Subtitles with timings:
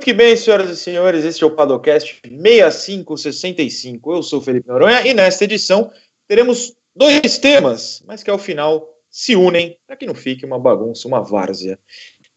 [0.00, 4.14] Muito que bem, senhoras e senhores, este é o Padocast 6565.
[4.14, 5.92] Eu sou Felipe Noronha e nesta edição
[6.26, 11.06] teremos dois temas, mas que ao final se unem para que não fique uma bagunça,
[11.06, 11.78] uma várzea.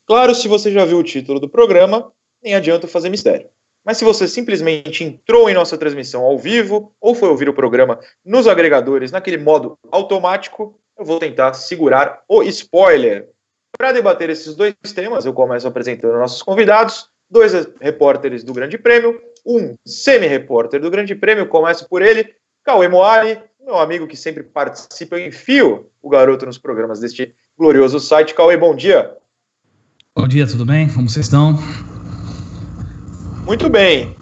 [0.06, 2.12] Claro, se você já viu o título do programa,
[2.44, 3.48] nem adianta fazer mistério.
[3.82, 7.98] Mas se você simplesmente entrou em nossa transmissão ao vivo ou foi ouvir o programa
[8.26, 13.30] nos agregadores naquele modo automático, eu vou tentar segurar o spoiler.
[13.78, 19.20] Para debater esses dois temas, eu começo apresentando nossos convidados, dois repórteres do Grande Prêmio,
[19.46, 25.20] um semi-repórter do Grande Prêmio, começo por ele, Cauê Moari, meu amigo que sempre participa
[25.20, 28.34] em fio, o garoto nos programas deste glorioso site.
[28.34, 29.18] Cauê, bom dia.
[30.16, 30.88] Bom dia, tudo bem?
[30.90, 31.58] Como vocês estão?
[33.46, 34.16] Muito bem.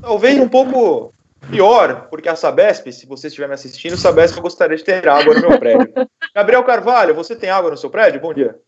[0.00, 1.12] Talvez um pouco
[1.50, 5.34] pior, porque a Sabesp, se você estiver me assistindo, Sabesp eu gostaria de ter água
[5.34, 5.92] no meu prédio.
[6.34, 8.20] Gabriel Carvalho, você tem água no seu prédio?
[8.20, 8.58] Bom dia.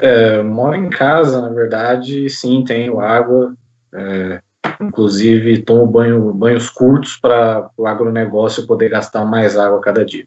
[0.00, 3.54] É, moro em casa, na verdade, sim, tenho água.
[3.92, 4.40] É,
[4.80, 10.26] inclusive, tomo banho, banhos curtos para o agronegócio poder gastar mais água cada dia.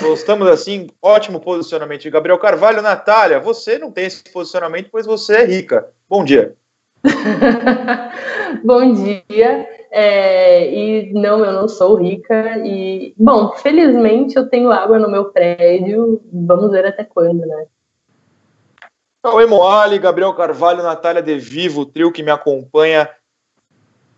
[0.00, 2.80] Gostamos assim, ótimo posicionamento de Gabriel Carvalho.
[2.80, 5.88] Natália, você não tem esse posicionamento, pois você é rica.
[6.08, 6.54] Bom dia.
[8.64, 9.68] Bom dia.
[9.90, 12.58] É, e não, eu não sou rica.
[12.64, 16.20] E, bom, felizmente eu tenho água no meu prédio.
[16.32, 17.66] Vamos ver até quando, né?
[19.22, 23.08] Cauê Moali, Gabriel Carvalho, Natália De Vivo, o trio que me acompanha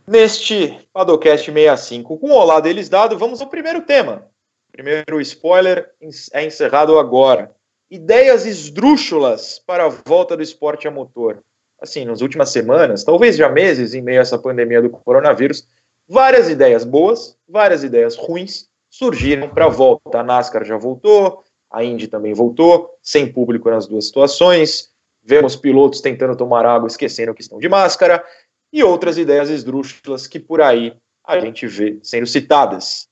[0.07, 2.19] neste Padocast 65.
[2.19, 4.29] Com o olá deles dado, vamos ao primeiro tema.
[4.71, 5.91] Primeiro spoiler
[6.33, 7.55] é encerrado agora.
[7.91, 11.43] Ideias esdrúxulas para a volta do esporte a motor
[11.83, 15.67] assim, nas últimas semanas, talvez já meses, em meio a essa pandemia do coronavírus,
[16.09, 20.21] várias ideias boas, várias ideias ruins surgiram para a volta.
[20.21, 24.92] A NASCAR já voltou, a Indy também voltou, sem público nas duas situações.
[25.23, 28.25] Vemos pilotos tentando tomar água, esquecendo que estão de máscara,
[28.73, 33.09] e outras ideias esdrúxulas que por aí a gente vê sendo citadas.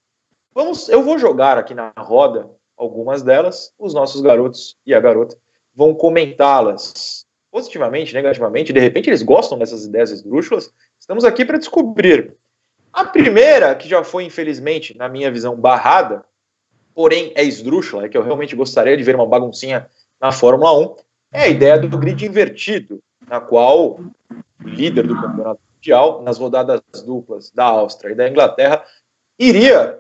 [0.53, 5.37] Vamos, eu vou jogar aqui na roda algumas delas, os nossos garotos e a garota
[5.73, 12.37] vão comentá-las positivamente, negativamente, de repente eles gostam dessas ideias esdrúxulas, estamos aqui para descobrir.
[12.93, 16.25] A primeira, que já foi, infelizmente, na minha visão, barrada,
[16.95, 19.89] porém é esdrúxula, é que eu realmente gostaria de ver uma baguncinha
[20.21, 20.97] na Fórmula 1,
[21.33, 26.83] é a ideia do grid invertido, na qual o líder do campeonato mundial, nas rodadas
[27.05, 28.85] duplas da Áustria e da Inglaterra,
[29.39, 29.99] iria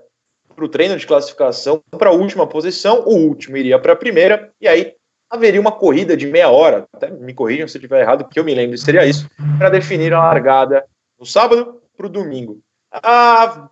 [0.54, 4.52] para o treino de classificação para a última posição, o último iria para a primeira,
[4.60, 4.94] e aí
[5.30, 8.44] haveria uma corrida de meia hora, até me corrijam se eu estiver errado, que eu
[8.44, 10.84] me lembro seria isso, para definir a largada
[11.18, 12.60] no sábado para o domingo.
[12.92, 13.70] Ah,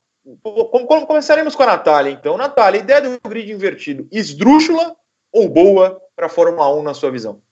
[1.07, 2.37] começaremos com a Natália, então.
[2.37, 4.95] Natália, ideia do grid invertido, esdrúxula
[5.33, 7.43] ou boa para a Fórmula 1 na sua visão?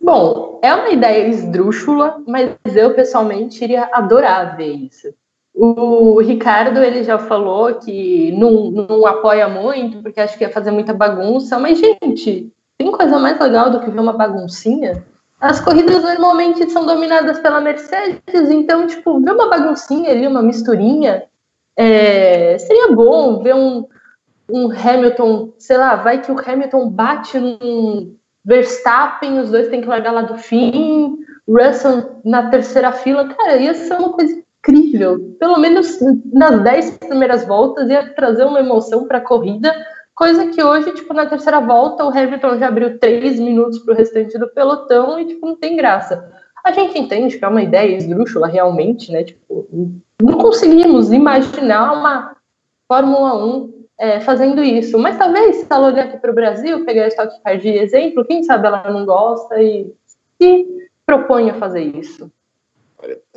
[0.00, 5.08] Bom, é uma ideia esdrúxula, mas eu pessoalmente iria adorar ver isso.
[5.54, 10.70] O Ricardo ele já falou que não, não apoia muito, porque acho que ia fazer
[10.70, 15.04] muita bagunça, mas, gente, tem coisa mais legal do que ver uma baguncinha?
[15.38, 21.24] As corridas normalmente são dominadas pela Mercedes, então, tipo, ver uma baguncinha ali, uma misturinha,
[21.76, 23.86] é, seria bom ver um,
[24.50, 29.88] um Hamilton, sei lá, vai que o Hamilton bate num Verstappen, os dois têm que
[29.88, 31.18] largar lá do fim,
[31.48, 35.36] Russell na terceira fila, cara, ia ser uma coisa incrível.
[35.38, 35.98] Pelo menos
[36.32, 39.74] nas dez primeiras voltas ia trazer uma emoção para a corrida
[40.20, 43.96] Coisa que hoje, tipo, na terceira volta, o Hamilton já abriu três minutos para o
[43.96, 46.30] restante do pelotão e, tipo, não tem graça.
[46.62, 49.24] A gente entende que é uma ideia esdrúxula realmente, né?
[49.24, 49.66] Tipo,
[50.20, 52.36] não conseguimos imaginar uma
[52.86, 54.98] Fórmula 1 é, fazendo isso.
[54.98, 58.42] Mas talvez, se ela olhar aqui para o Brasil, pegar a Car de exemplo, quem
[58.42, 59.92] sabe ela não gosta e
[60.40, 62.32] se propõe a fazer isso.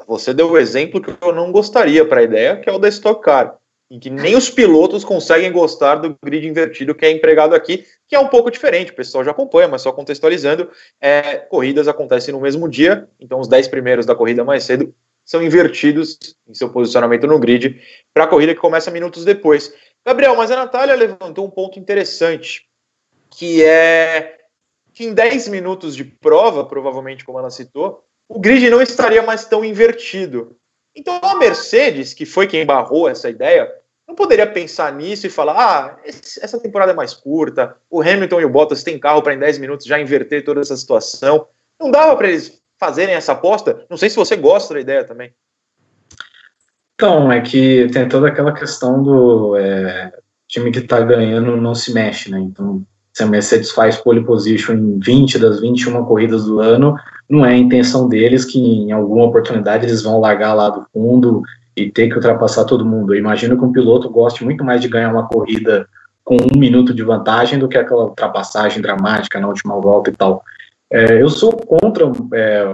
[0.07, 2.88] Você deu o exemplo que eu não gostaria para a ideia, que é o da
[2.88, 3.57] Stock Car
[3.91, 8.16] em que nem os pilotos conseguem gostar do grid invertido que é empregado aqui, que
[8.16, 10.68] é um pouco diferente, o pessoal já acompanha, mas só contextualizando,
[11.00, 14.92] é, corridas acontecem no mesmo dia, então os 10 primeiros da corrida mais cedo
[15.24, 16.18] são invertidos
[16.48, 17.80] em seu posicionamento no grid
[18.12, 19.74] para a corrida que começa minutos depois.
[20.06, 22.68] Gabriel, mas a Natália levantou um ponto interessante,
[23.30, 24.40] que é
[24.94, 29.46] que em 10 minutos de prova, provavelmente como ela citou, o grid não estaria mais
[29.46, 30.56] tão invertido.
[30.96, 33.74] Então a Mercedes, que foi quem barrou essa ideia,
[34.08, 38.46] não poderia pensar nisso e falar: ah, essa temporada é mais curta, o Hamilton e
[38.46, 41.48] o Bottas têm carro para em 10 minutos já inverter toda essa situação.
[41.80, 43.86] Não dava para eles fazerem essa aposta?
[43.90, 45.34] Não sei se você gosta da ideia também.
[47.04, 50.10] Então, é que tem toda aquela questão do é,
[50.48, 52.40] time que está ganhando não se mexe, né?
[52.40, 56.96] Então, se a Mercedes faz pole position em 20 das 21 corridas do ano,
[57.30, 61.44] não é a intenção deles que em alguma oportunidade eles vão largar lá do fundo
[61.76, 63.14] e ter que ultrapassar todo mundo.
[63.14, 65.86] Eu imagino que um piloto goste muito mais de ganhar uma corrida
[66.24, 70.42] com um minuto de vantagem do que aquela ultrapassagem dramática na última volta e tal.
[70.90, 72.74] É, eu sou contra é,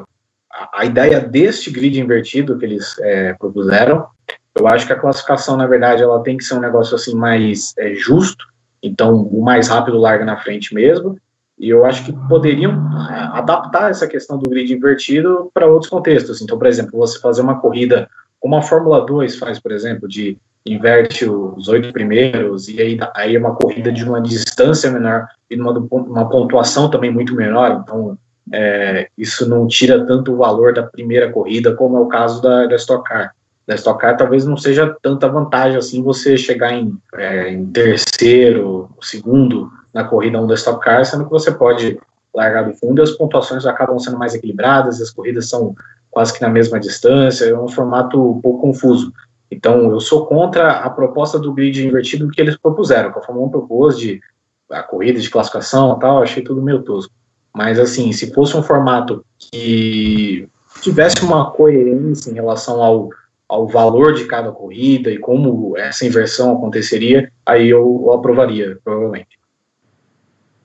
[0.74, 4.08] a, ideia deste grid invertido que eles é, propuseram.
[4.56, 7.74] Eu acho que a classificação, na verdade, ela tem que ser um negócio assim mais
[7.78, 8.46] é, justo.
[8.82, 11.18] Então, o mais rápido larga na frente mesmo.
[11.58, 12.72] E eu acho que poderiam
[13.10, 16.42] é, adaptar essa questão do grid invertido para outros contextos.
[16.42, 18.10] Então, por exemplo, você fazer uma corrida
[18.40, 23.36] como a Fórmula 2 faz, por exemplo, de inverte os oito primeiros, e aí, aí
[23.36, 28.18] é uma corrida de uma distância menor e uma, uma pontuação também muito menor, então
[28.52, 32.66] é, isso não tira tanto o valor da primeira corrida, como é o caso da,
[32.66, 33.34] da Stock Car.
[33.68, 38.90] Da Stock Car talvez não seja tanta vantagem assim você chegar em, é, em terceiro,
[39.02, 42.00] segundo na corrida 1 da Stock Car, sendo que você pode
[42.34, 45.76] largar do fundo e as pontuações acabam sendo mais equilibradas, as corridas são
[46.10, 49.14] quase que na mesma distância, é um formato um pouco confuso.
[49.52, 53.48] Então, eu sou contra a proposta do grid invertido que eles propuseram, que a Fórmula
[53.48, 54.22] 1 propôs de
[54.70, 57.12] a corrida de classificação e tal, achei tudo meio tosco.
[57.54, 60.48] Mas, assim, se fosse um formato que
[60.82, 63.10] tivesse uma coerência em relação ao,
[63.48, 69.40] ao valor de cada corrida e como essa inversão aconteceria, aí eu, eu aprovaria, provavelmente.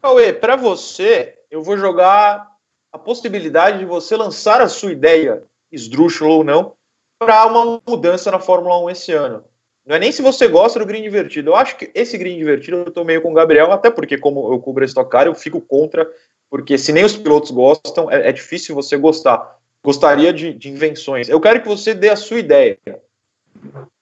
[0.00, 2.54] Cauê, para você, eu vou jogar
[2.92, 5.42] a possibilidade de você lançar a sua ideia,
[5.72, 6.74] esdrúxula ou não,
[7.18, 9.44] para uma mudança na Fórmula 1 esse ano.
[9.84, 11.50] Não é nem se você gosta do green invertido.
[11.50, 14.52] Eu acho que esse green invertido eu tô meio com o Gabriel, até porque, como
[14.52, 16.10] eu cubro a Stock Car, eu fico contra,
[16.50, 19.58] porque se nem os pilotos gostam, é, é difícil você gostar.
[19.82, 21.28] Gostaria de, de, invenções.
[21.28, 22.78] Eu quero que você dê a sua ideia.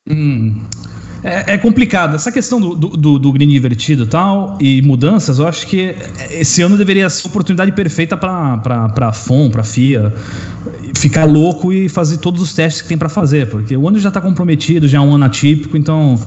[0.09, 0.65] Hum,
[1.25, 2.15] é, é, complicado.
[2.15, 5.95] Essa questão do, do, do green invertido tal, e mudanças, eu acho que
[6.31, 8.61] esse ano deveria ser a oportunidade perfeita para
[8.97, 10.13] a FOM, para a FIA,
[10.97, 14.09] ficar louco e fazer todos os testes que tem para fazer, porque o ano já
[14.09, 16.19] está comprometido, já é um ano atípico, então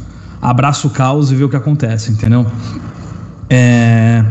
[0.41, 2.45] abraça o caos e vê o que acontece, entendeu?
[3.49, 4.23] É...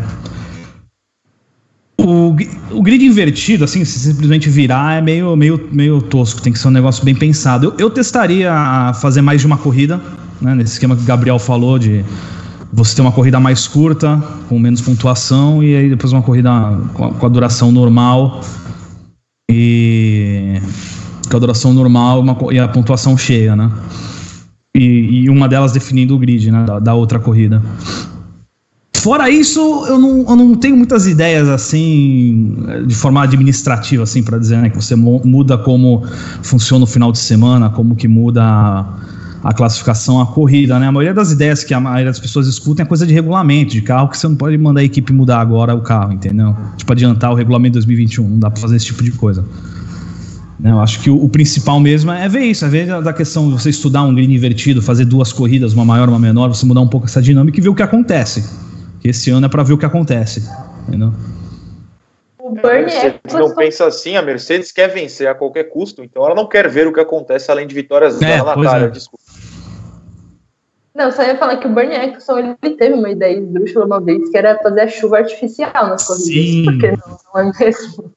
[2.06, 6.69] O, grid invertido, assim, se simplesmente virar, é meio, meio, meio tosco, tem que ser
[6.69, 7.67] um negócio bem pensado.
[7.67, 9.99] Eu, eu testaria fazer mais de uma corrida,
[10.41, 12.05] né, nesse esquema que o Gabriel falou de
[12.71, 16.51] você ter uma corrida mais curta, com menos pontuação, e aí depois uma corrida
[16.93, 18.43] com a, com a duração normal
[19.51, 20.61] e
[21.31, 23.71] com a duração normal uma, e a pontuação cheia, né?
[24.75, 27.62] E, e uma delas definindo o grid, né, da, da, outra corrida.
[29.05, 32.56] Fora isso, eu não, eu não tenho muitas ideias assim,
[32.87, 36.03] de forma administrativa, assim, para dizer, né, que você muda como
[36.43, 38.43] funciona o final de semana, como que muda
[39.43, 40.87] a classificação, a corrida, né?
[40.87, 43.83] A maioria das ideias que a maioria das pessoas escutam é coisa de regulamento de
[43.83, 46.56] carro, que você não pode mandar a equipe mudar agora o carro, entendeu?
[46.79, 49.45] Tipo, adiantar o regulamento 2021, não dá para fazer esse tipo de coisa.
[50.59, 50.71] Né?
[50.71, 53.69] Eu acho que o, principal mesmo é ver isso, é ver da questão de você
[53.69, 57.05] estudar um green invertido, fazer duas corridas, uma maior, uma menor, você mudar um pouco
[57.05, 58.63] essa dinâmica e ver o que acontece.
[59.05, 60.41] Que esse ano é para ver o que acontece,
[60.89, 61.12] entendeu?
[62.39, 66.35] O Bernie é, não pensa assim, a Mercedes quer vencer a qualquer custo, então ela
[66.35, 68.89] não quer ver o que acontece além de vitórias é, da Natália, é.
[68.89, 69.23] desculpa.
[70.95, 74.27] Não, só ia falar que o Bernie Eccleston ele teve uma ideia esdrúxula uma vez,
[74.31, 76.25] que era fazer a chuva artificial nas corridas.
[76.25, 76.65] Sim.
[76.65, 77.19] Por que não?
[77.34, 78.13] Não é mesmo?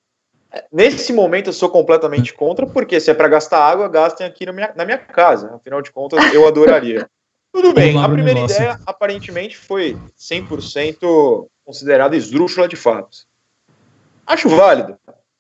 [0.53, 4.46] É, nesse momento eu sou completamente contra, porque se é para gastar água, gastem aqui
[4.46, 5.53] na minha, na minha casa.
[5.53, 7.10] Afinal de contas, eu adoraria.
[7.57, 13.25] Tudo bem, a primeira ideia aparentemente foi 100% considerada esdrúxula de fato.
[14.27, 14.95] Acho válido,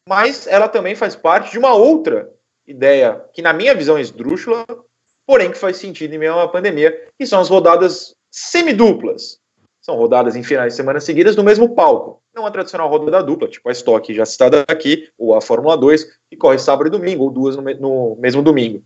[0.09, 2.27] mas ela também faz parte de uma outra
[2.65, 4.65] ideia, que na minha visão é esdrúxula,
[5.27, 9.39] porém que faz sentido em meio a uma pandemia, que são as rodadas semiduplas.
[9.79, 12.23] São rodadas em finais de semana seguidas no mesmo palco.
[12.33, 16.03] Não a tradicional rodada dupla, tipo a Stock já citada aqui, ou a Fórmula 2,
[16.31, 18.83] que corre sábado e domingo, ou duas no, no mesmo domingo.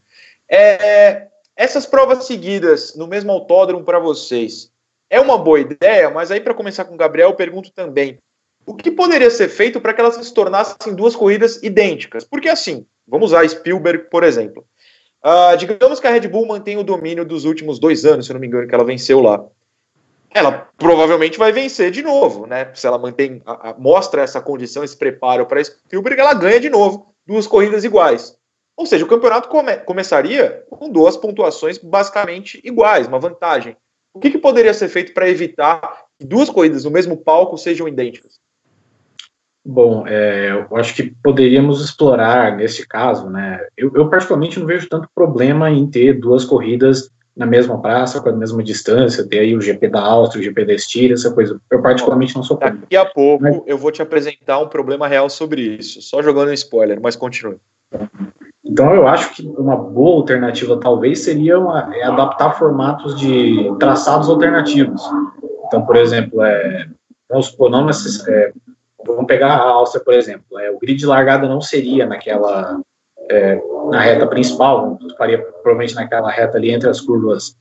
[0.50, 1.31] É,
[1.62, 4.72] essas provas seguidas no mesmo autódromo para vocês
[5.08, 8.18] é uma boa ideia, mas aí para começar com o Gabriel, eu pergunto também:
[8.66, 12.24] o que poderia ser feito para que elas se tornassem duas corridas idênticas?
[12.24, 14.66] Porque assim, vamos usar Spielberg, por exemplo.
[15.24, 18.34] Uh, digamos que a Red Bull mantém o domínio dos últimos dois anos, se eu
[18.34, 19.46] não me engano, que ela venceu lá.
[20.34, 22.72] Ela provavelmente vai vencer de novo, né?
[22.74, 26.72] Se ela mantém, a, a, mostra essa condição, esse preparo para Spielberg, ela ganha de
[26.72, 28.36] novo duas corridas iguais.
[28.82, 33.78] Ou seja, o campeonato come, começaria com duas pontuações basicamente iguais, uma vantagem.
[34.12, 37.88] O que, que poderia ser feito para evitar que duas corridas no mesmo palco sejam
[37.88, 38.40] idênticas?
[39.64, 43.64] Bom, é, eu acho que poderíamos explorar nesse caso, né?
[43.78, 48.30] Eu, eu, particularmente não vejo tanto problema em ter duas corridas na mesma praça, com
[48.30, 51.62] a mesma distância, ter aí o GP da Áustria, o GP da Estíria, essa coisa.
[51.70, 52.74] Eu particularmente não sou contra.
[52.74, 53.62] Daqui a pouco mas...
[53.68, 57.60] eu vou te apresentar um problema real sobre isso, só jogando um spoiler, mas continue.
[58.64, 64.30] Então eu acho que uma boa alternativa talvez seria uma, é adaptar formatos de traçados
[64.30, 65.02] alternativos.
[65.66, 66.88] Então, por exemplo, é,
[67.28, 68.54] vamos supor, não é,
[69.06, 72.80] vamos pegar a Áustria, por exemplo, é, o grid de largada não seria naquela
[73.30, 77.56] é, na reta principal, faria provavelmente naquela reta ali entre as curvas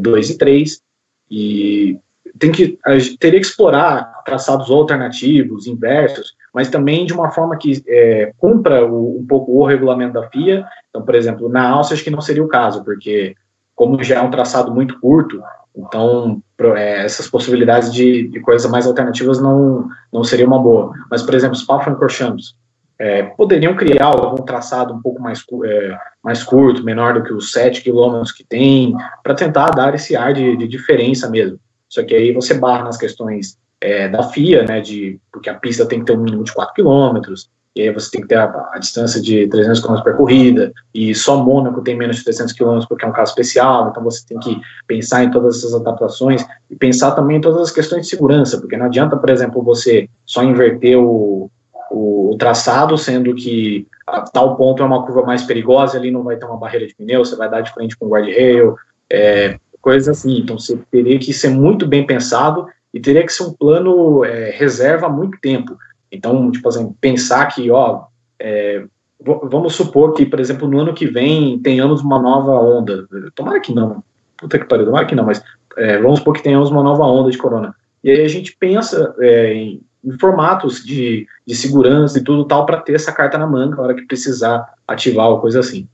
[0.00, 0.82] 2 é, e 3,
[1.30, 1.98] e
[2.38, 2.78] tem que,
[3.18, 9.20] teria que explorar traçados alternativos, inversos, mas também de uma forma que é, cumpra o,
[9.20, 10.64] um pouco o regulamento da FIA.
[10.90, 13.34] Então, por exemplo, na Áustria acho que não seria o caso, porque
[13.74, 15.42] como já é um traçado muito curto,
[15.74, 16.42] então
[16.76, 20.92] é, essas possibilidades de, de, coisas mais alternativas não, não seria uma boa.
[21.10, 22.54] Mas, por exemplo, Spa-Francorchamps,
[22.98, 27.50] é, poderiam criar algum traçado um pouco mais, é, mais curto, menor do que os
[27.50, 31.58] 7 quilômetros que tem, para tentar dar esse ar de, de, diferença mesmo.
[31.88, 35.84] Só que aí você barra nas questões é, da FIA, né, de, porque a pista
[35.84, 38.70] tem que ter um mínimo de 4 quilômetros, e aí você tem que ter a,
[38.72, 42.78] a distância de 300 km por corrida, e só Mônaco tem menos de 300 km
[42.88, 46.76] porque é um caso especial, então você tem que pensar em todas essas adaptações e
[46.76, 50.44] pensar também em todas as questões de segurança, porque não adianta, por exemplo, você só
[50.44, 51.50] inverter o,
[51.90, 56.36] o, traçado, sendo que a tal ponto é uma curva mais perigosa, ali não vai
[56.36, 58.76] ter uma barreira de pneu, você vai dar de frente com o guardrail,
[59.10, 60.38] é, coisas assim.
[60.38, 64.50] Então, você teria que ser muito bem pensado e teria que ser um plano é,
[64.50, 65.76] reserva há muito tempo.
[66.10, 68.04] Então, tipo assim, pensar que, ó,
[68.38, 68.84] é,
[69.20, 73.06] vamos supor que, por exemplo, no ano que vem tenhamos uma nova onda.
[73.34, 74.02] Tomara que não,
[74.36, 75.42] puta que pariu, tomara que não, mas
[75.76, 77.74] é, vamos supor que tenhamos uma nova onda de corona.
[78.04, 82.66] E aí a gente pensa é, em em formatos de, de segurança e tudo tal
[82.66, 85.88] para ter essa carta na manga na hora que precisar ativar ou coisa assim.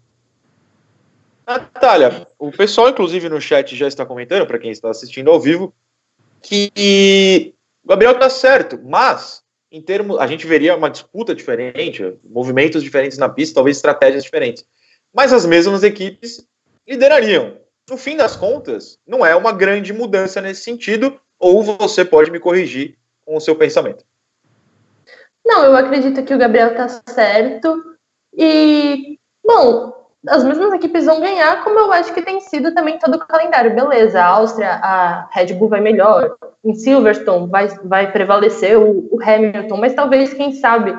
[1.46, 5.72] Natália, o pessoal, inclusive, no chat já está comentando, para quem está assistindo ao vivo,
[6.42, 7.54] que
[7.84, 13.18] o Gabriel está certo, mas em termos, a gente veria uma disputa diferente, movimentos diferentes
[13.18, 14.66] na pista, talvez estratégias diferentes.
[15.12, 16.46] Mas as mesmas equipes
[16.86, 17.58] liderariam.
[17.88, 22.40] No fim das contas, não é uma grande mudança nesse sentido, ou você pode me
[22.40, 24.04] corrigir com o seu pensamento.
[25.44, 27.96] Não, eu acredito que o Gabriel tá certo.
[28.36, 33.14] E, bom, as mesmas equipes vão ganhar, como eu acho que tem sido também todo
[33.14, 33.74] o calendário.
[33.74, 36.36] Beleza, a Áustria, a Red Bull vai melhor.
[36.64, 40.98] Em Silverstone vai, vai prevalecer o, o Hamilton, mas talvez, quem sabe,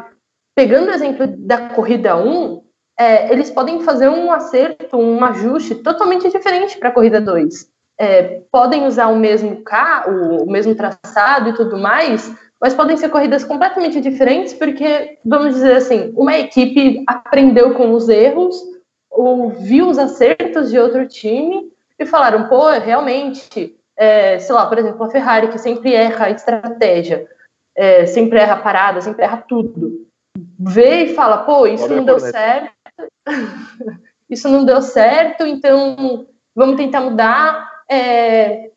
[0.55, 2.63] pegando o exemplo da corrida 1,
[2.97, 8.41] é, eles podem fazer um acerto, um ajuste totalmente diferente para a corrida 2 é,
[8.49, 13.43] podem usar o mesmo carro, o mesmo traçado e tudo mais, mas podem ser corridas
[13.43, 18.55] completamente diferentes, porque, vamos dizer assim, uma equipe aprendeu com os erros,
[19.19, 24.77] ou viu os acertos de outro time e falaram, pô, realmente, é, sei lá, por
[24.77, 27.27] exemplo, a Ferrari, que sempre erra a estratégia,
[27.75, 30.07] é, sempre erra a parada, sempre erra tudo,
[30.57, 32.71] vê e fala, pô, isso não deu certo,
[34.29, 38.71] isso não deu certo, então vamos tentar mudar, é,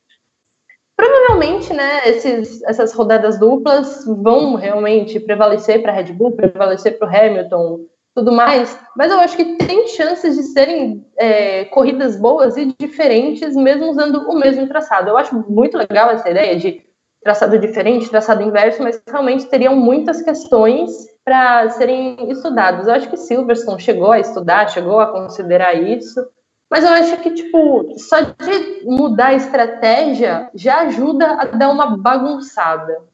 [0.96, 7.08] provavelmente, né, esses, essas rodadas duplas vão realmente prevalecer para a Red Bull, prevalecer para
[7.08, 12.56] o Hamilton, tudo mais, mas eu acho que tem chances de serem é, corridas boas
[12.56, 15.08] e diferentes, mesmo usando o mesmo traçado.
[15.08, 16.84] Eu acho muito legal essa ideia de
[17.22, 20.90] traçado diferente, traçado inverso, mas realmente teriam muitas questões
[21.24, 22.86] para serem estudadas.
[22.86, 26.20] Eu acho que Silverstone chegou a estudar, chegou a considerar isso.
[26.68, 31.96] Mas eu acho que, tipo, só de mudar a estratégia já ajuda a dar uma
[31.96, 33.11] bagunçada.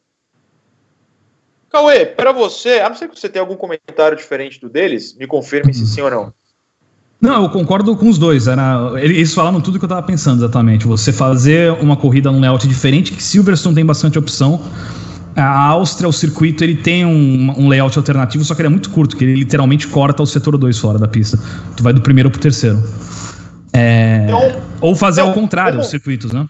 [1.70, 5.26] Cauê, para você, a não ser que você tenha algum comentário diferente do deles, me
[5.26, 6.32] confirme se sim ou não.
[7.20, 8.46] Não, eu concordo com os dois.
[8.46, 10.86] Era, eles falaram tudo que eu estava pensando exatamente.
[10.86, 14.62] Você fazer uma corrida num layout diferente, que Silverstone tem bastante opção.
[15.34, 18.90] A Áustria, o circuito, ele tem um, um, layout alternativo, só que ele é muito
[18.90, 21.38] curto, que ele literalmente corta o setor 2 fora da pista.
[21.76, 22.82] Tu vai do primeiro pro terceiro.
[23.72, 26.46] É, então, ou fazer ao contrário como, os circuitos, né?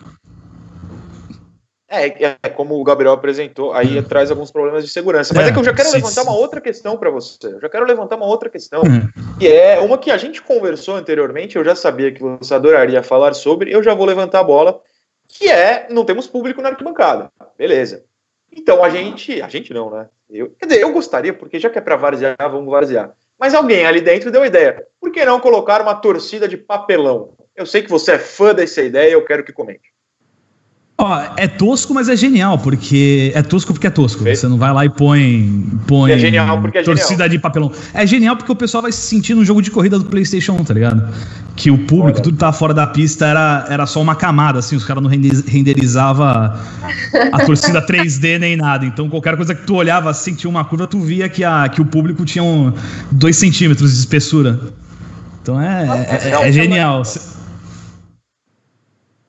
[1.90, 4.02] É, é, como o Gabriel apresentou, aí hum.
[4.02, 5.33] traz alguns problemas de segurança.
[5.33, 7.47] Mas é, é que eu já quero levantar uma outra questão para você.
[7.47, 9.09] Eu já quero levantar uma outra questão, hum.
[9.38, 13.33] que é uma que a gente conversou anteriormente, eu já sabia que você adoraria falar
[13.33, 14.83] sobre, eu já vou levantar a bola,
[15.26, 17.30] que é não temos público na arquibancada.
[17.57, 18.04] Beleza.
[18.52, 20.09] Então a gente, a gente não, né?
[20.28, 23.14] Eu, quer dizer, eu gostaria, porque já que é para varzear, vamos varzear.
[23.38, 24.85] Mas alguém ali dentro deu a ideia.
[25.00, 27.33] Por que não colocar uma torcida de papelão?
[27.57, 29.90] Eu sei que você é fã dessa ideia, eu quero que comente.
[31.00, 34.25] Ó, é tosco, mas é genial, porque é tosco porque é tosco.
[34.25, 37.28] Você não vai lá e põe, põe é genial porque é torcida genial.
[37.28, 37.73] de papelão.
[37.95, 40.64] É genial porque o pessoal vai se sentir no jogo de corrida do PlayStation 1,
[40.64, 41.09] tá ligado?
[41.55, 42.23] Que o público, Olha.
[42.25, 45.09] tudo que tava fora da pista era, era só uma camada, assim, os caras não
[45.09, 46.59] rende- renderizava
[47.31, 48.85] a torcida 3D nem nada.
[48.85, 51.81] Então qualquer coisa que tu olhava assim, tinha uma curva, tu via que, a, que
[51.81, 52.73] o público tinha um,
[53.12, 54.59] dois centímetros de espessura.
[55.43, 57.02] Então é, é- é- é genial.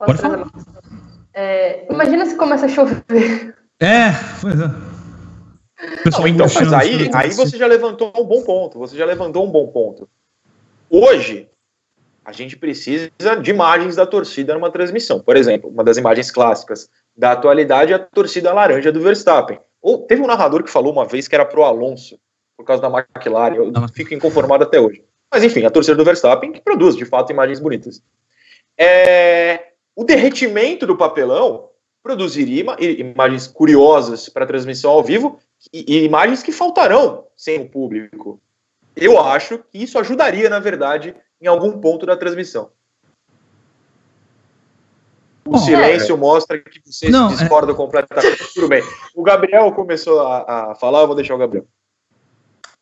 [0.04, 0.46] Pode questão?
[1.40, 3.02] É, imagina se começa a chover.
[3.80, 4.10] É,
[4.42, 4.90] pois é.
[6.04, 8.78] Pessoal Não, então, mas aí, aí você já levantou um bom ponto.
[8.78, 10.06] Você já levantou um bom ponto.
[10.90, 11.48] Hoje,
[12.22, 15.20] a gente precisa de imagens da torcida numa transmissão.
[15.20, 19.58] Por exemplo, uma das imagens clássicas da atualidade é a torcida laranja do Verstappen.
[19.80, 22.18] Ou teve um narrador que falou uma vez que era pro Alonso,
[22.54, 23.54] por causa da McLaren.
[23.54, 23.88] Eu Ah.
[23.88, 25.02] fico inconformado até hoje.
[25.32, 28.02] Mas enfim, a torcida do Verstappen que produz, de fato, imagens bonitas.
[28.78, 29.69] É,
[30.00, 31.68] o derretimento do papelão
[32.02, 35.38] produziria ima- imagens curiosas para transmissão ao vivo
[35.70, 38.40] e, e imagens que faltarão sem o público.
[38.96, 42.70] Eu acho que isso ajudaria, na verdade, em algum ponto da transmissão.
[45.44, 48.54] O Bom, silêncio mostra que vocês Não, é- discordam completamente.
[48.54, 48.82] Tudo bem.
[49.14, 51.66] O Gabriel começou a, a falar, eu vou deixar o Gabriel.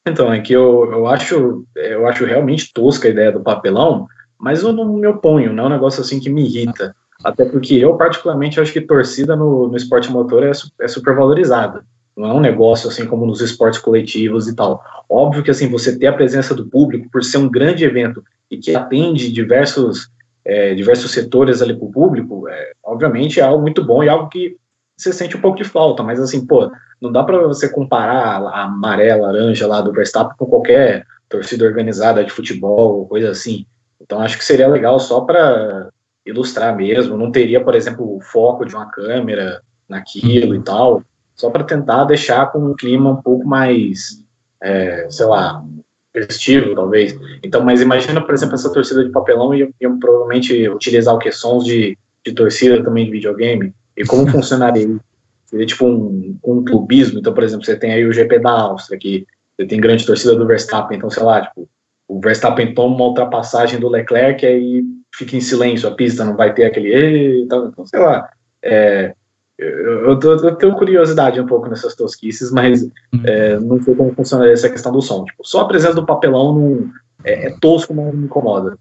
[0.07, 4.07] Então, é que eu, eu, acho, eu acho realmente tosca a ideia do papelão,
[4.39, 6.95] mas eu não me oponho, não é um negócio assim que me irrita.
[7.23, 11.85] Até porque eu, particularmente, acho que torcida no, no esporte motor é, é super valorizada.
[12.17, 14.85] Não é um negócio assim como nos esportes coletivos e tal.
[15.09, 18.57] Óbvio que assim você ter a presença do público por ser um grande evento e
[18.57, 20.09] que atende diversos,
[20.45, 24.29] é, diversos setores ali para o público, é, obviamente é algo muito bom e algo
[24.29, 24.57] que
[24.97, 26.03] você sente um pouco de falta.
[26.03, 26.71] Mas assim, pô,
[27.01, 32.25] não dá para você comparar a amarela, laranja lá do Verstappen com qualquer torcida organizada
[32.25, 33.65] de futebol, coisa assim.
[34.01, 35.89] Então acho que seria legal só para
[36.29, 37.17] ilustrar mesmo.
[37.17, 41.03] Não teria, por exemplo, o foco de uma câmera naquilo e tal,
[41.35, 44.25] só para tentar deixar com um clima um pouco mais,
[44.61, 45.65] é, sei lá,
[46.13, 47.19] festivo, talvez.
[47.43, 51.33] Então, mas imagina, por exemplo, essa torcida de papelão e iam provavelmente utilizar o que
[51.33, 53.73] sons de, de torcida também de videogame.
[53.97, 54.99] E como funcionaria?
[55.47, 57.21] Seria tipo um, um clubismo.
[57.21, 60.35] Então, por exemplo, você tem aí o GP da Áustria, que você tem grande torcida
[60.35, 60.99] do Verstappen.
[60.99, 61.69] Então, sei lá, tipo,
[62.07, 64.85] o Verstappen toma uma ultrapassagem do Leclerc e aí
[65.19, 66.89] fica em silêncio a pista, não vai ter aquele.
[66.95, 68.29] "Ê", Então, então, sei lá.
[68.63, 69.13] É,
[69.59, 72.87] eu, eu, eu tenho curiosidade um pouco nessas tosquices, mas
[73.25, 75.25] é, não sei como funciona essa questão do som.
[75.25, 76.91] Tipo, só a presença do papelão não,
[77.25, 78.79] é, é tosco, mas não me incomoda.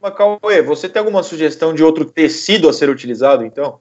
[0.00, 3.78] Mas, Cauê, você tem alguma sugestão de outro tecido a ser utilizado, então?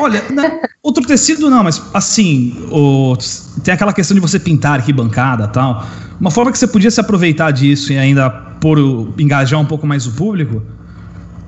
[0.00, 3.14] Olha, né, outro tecido não, mas assim, o-
[3.62, 5.82] tem aquela questão de você pintar arquibancada e tal.
[6.18, 8.78] Uma forma que você podia se aproveitar disso e ainda por
[9.18, 10.62] engajar um pouco mais o público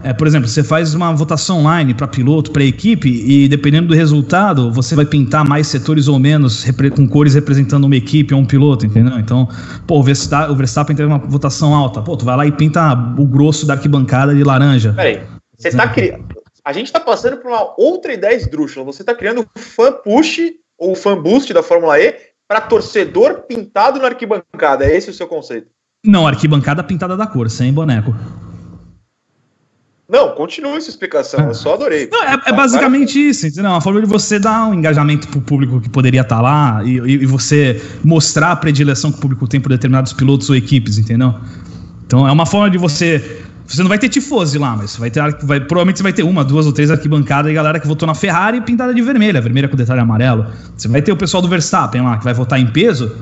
[0.03, 3.95] é, por exemplo, você faz uma votação online para piloto, para equipe e dependendo do
[3.95, 6.65] resultado, você vai pintar mais setores ou menos
[6.97, 9.19] com cores representando uma equipe ou um piloto, entendeu?
[9.19, 9.49] Então,
[9.87, 12.93] pô, o Versta- o Verstappen teve uma votação alta, pô, tu vai lá e pinta
[13.19, 14.93] o grosso da arquibancada de laranja.
[14.95, 15.21] Peraí,
[15.57, 16.25] você tá criando.
[16.65, 18.85] A gente tá passando por uma outra ideia esdrúxula.
[18.85, 20.41] Você tá criando o fan push
[20.79, 22.15] ou fan boost da Fórmula E
[22.47, 24.85] para torcedor pintado na arquibancada.
[24.85, 25.69] É esse o seu conceito?
[26.05, 28.15] Não, arquibancada pintada da cor, sem boneco.
[30.11, 31.41] Não, continua essa explicação.
[31.47, 32.09] Eu só adorei.
[32.11, 33.71] Não, é, é basicamente isso, entendeu?
[33.71, 37.27] Uma forma de você dar um engajamento pro público que poderia estar lá e, e-
[37.27, 41.35] você mostrar a predileção que o público tem por determinados pilotos ou equipes, entendeu?
[42.07, 43.43] Então é uma forma de você.
[43.67, 45.21] Você não vai ter tifose lá, mas vai ter.
[45.45, 48.15] Vai, provavelmente você vai ter uma, duas ou três arquibancadas e galera que votou na
[48.15, 50.45] Ferrari pintada de vermelha, vermelha com detalhe amarelo.
[50.77, 53.13] Você vai ter o pessoal do Verstappen lá, que vai votar em peso,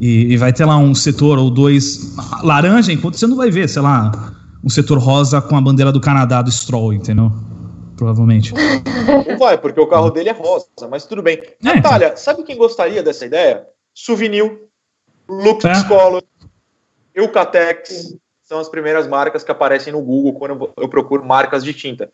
[0.00, 3.68] e, e vai ter lá um setor ou dois laranja, enquanto você não vai ver,
[3.68, 4.10] sei lá,
[4.64, 7.30] um setor rosa com a bandeira do Canadá do Stroll, entendeu?
[7.96, 8.52] Provavelmente.
[8.54, 11.36] Não vai, porque o carro dele é rosa, mas tudo bem.
[11.36, 13.66] É, Natália, sabe quem gostaria dessa ideia?
[13.92, 14.62] Souvenir,
[15.28, 15.84] Lux É.
[15.86, 16.24] Color,
[17.14, 18.16] Eucatex.
[18.42, 22.10] São as primeiras marcas que aparecem no Google quando eu procuro marcas de tinta.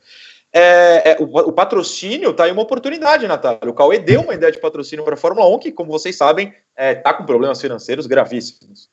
[0.52, 3.70] É, é, o, o patrocínio tá aí uma oportunidade, Natália.
[3.70, 6.52] O Cauê deu uma ideia de patrocínio para a Fórmula 1, que, como vocês sabem,
[6.76, 8.88] é, tá com problemas financeiros gravíssimos.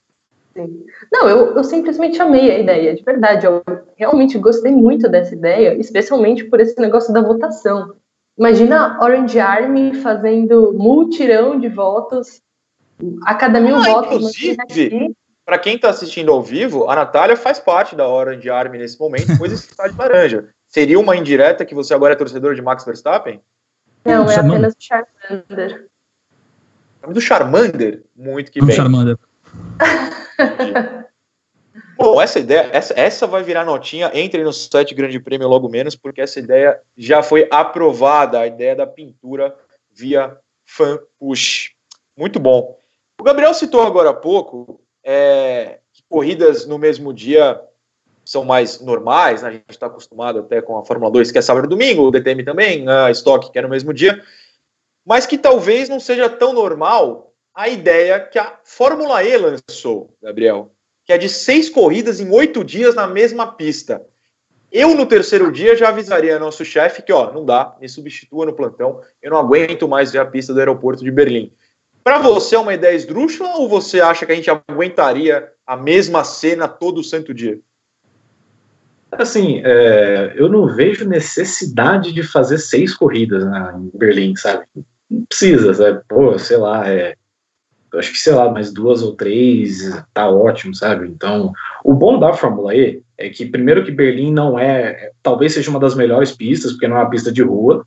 [1.11, 3.45] Não, eu, eu simplesmente amei a ideia, de verdade.
[3.45, 3.63] Eu
[3.95, 7.93] realmente gostei muito dessa ideia, especialmente por esse negócio da votação.
[8.37, 12.41] Imagina a Orange Army fazendo multirão de votos,
[13.25, 14.13] a cada mil Ah, votos.
[14.15, 15.15] inclusive.
[15.45, 19.27] Para quem está assistindo ao vivo, a Natália faz parte da Orange Army nesse momento,
[19.37, 20.49] pois está de laranja.
[20.67, 23.41] Seria uma indireta que você agora é torcedor de Max Verstappen?
[24.03, 24.51] Não, é Charmander.
[24.55, 25.87] apenas o Charmander.
[27.01, 28.03] Nome do Charmander?
[28.15, 28.83] Muito que Vamos bem.
[28.83, 29.17] Charmander.
[31.97, 34.11] Bom, essa ideia, essa, essa vai virar notinha.
[34.13, 38.75] Entre no site Grande Prêmio logo menos, porque essa ideia já foi aprovada, a ideia
[38.75, 39.55] da pintura
[39.91, 41.71] via fan push.
[42.15, 42.77] Muito bom.
[43.19, 47.59] O Gabriel citou agora há pouco é, que corridas no mesmo dia
[48.23, 49.49] são mais normais, né?
[49.49, 52.11] a gente está acostumado até com a Fórmula 2, que é sábado e domingo, o
[52.11, 54.21] DTM também, a Stock, que é no mesmo dia,
[55.05, 60.71] mas que talvez não seja tão normal a ideia que a Fórmula E lançou, Gabriel,
[61.03, 64.05] que é de seis corridas em oito dias na mesma pista.
[64.71, 68.53] Eu, no terceiro dia, já avisaria nosso chefe que, ó, não dá, me substitua no
[68.53, 71.51] plantão, eu não aguento mais ver a pista do aeroporto de Berlim.
[72.03, 76.23] Para você é uma ideia esdrúxula ou você acha que a gente aguentaria a mesma
[76.23, 77.59] cena todo o santo dia?
[79.11, 84.67] Assim, é, eu não vejo necessidade de fazer seis corridas né, em Berlim, sabe?
[85.09, 86.01] Não precisa, sabe?
[86.07, 87.15] Pô, sei lá, é,
[87.97, 91.07] acho que, sei lá, mais duas ou três tá ótimo, sabe?
[91.07, 95.69] Então, o bom da Fórmula E é que, primeiro, que Berlim não é, talvez seja
[95.69, 97.85] uma das melhores pistas, porque não é uma pista de rua,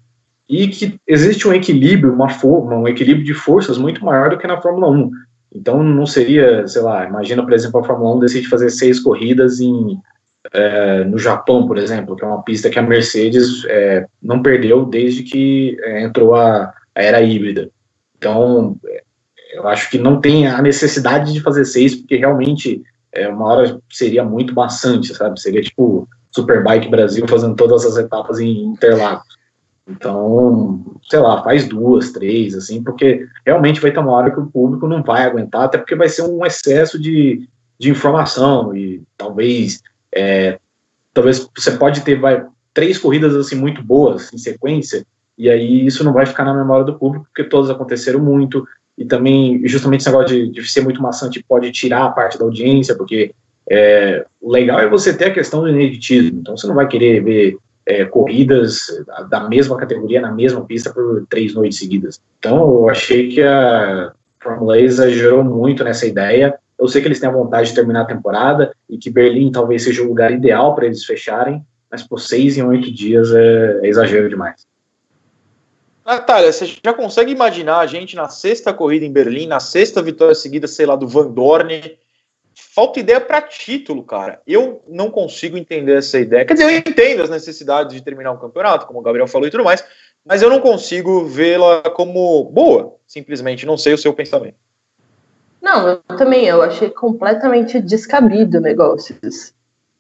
[0.49, 4.47] e que existe um equilíbrio, uma forma, um equilíbrio de forças muito maior do que
[4.47, 5.11] na Fórmula 1.
[5.53, 9.61] Então, não seria, sei lá, imagina, por exemplo, a Fórmula 1 decide fazer seis corridas
[9.61, 10.01] em,
[10.53, 14.85] é, no Japão, por exemplo, que é uma pista que a Mercedes é, não perdeu
[14.85, 17.71] desde que é, entrou a, a era híbrida.
[18.17, 18.77] Então,
[19.53, 22.83] eu acho que não tem a necessidade de fazer seis, porque realmente
[23.13, 25.41] é, uma hora seria muito bastante, sabe?
[25.41, 29.41] Seria tipo Superbike Brasil fazendo todas as etapas em Interlagos.
[29.89, 34.47] Então, sei lá, faz duas, três, assim, porque realmente vai ter uma hora que o
[34.47, 39.83] público não vai aguentar, até porque vai ser um excesso de, de informação e talvez,
[40.15, 40.61] é,
[41.13, 45.05] talvez você pode ter vai, três corridas assim muito boas em sequência
[45.37, 48.65] e aí isso não vai ficar na memória do público porque todas aconteceram muito,
[49.01, 52.45] e também justamente esse negócio de, de ser muito maçante pode tirar a parte da
[52.45, 53.35] audiência, porque
[53.69, 57.25] é, o legal é você ter a questão do ineditismo, então você não vai querer
[57.25, 58.89] ver é, corridas
[59.31, 62.21] da mesma categoria na mesma pista por três noites seguidas.
[62.39, 66.55] Então eu achei que a Fórmula E exagerou muito nessa ideia.
[66.79, 69.85] Eu sei que eles têm a vontade de terminar a temporada e que Berlim talvez
[69.85, 73.89] seja o lugar ideal para eles fecharem, mas por seis em oito dias é, é
[73.89, 74.67] exagero demais.
[76.15, 80.35] Natália, você já consegue imaginar a gente na sexta corrida em Berlim, na sexta vitória
[80.35, 81.97] seguida, sei lá, do Van Dorn?
[82.53, 84.43] Falta ideia para título, cara.
[84.45, 86.45] Eu não consigo entender essa ideia.
[86.45, 89.51] Quer dizer, eu entendo as necessidades de terminar um campeonato, como o Gabriel falou e
[89.53, 89.85] tudo mais,
[90.25, 93.65] mas eu não consigo vê-la como boa, simplesmente.
[93.65, 94.57] Não sei o seu pensamento.
[95.63, 96.47] Não, eu também.
[96.47, 99.17] Eu achei completamente descabido o negócio.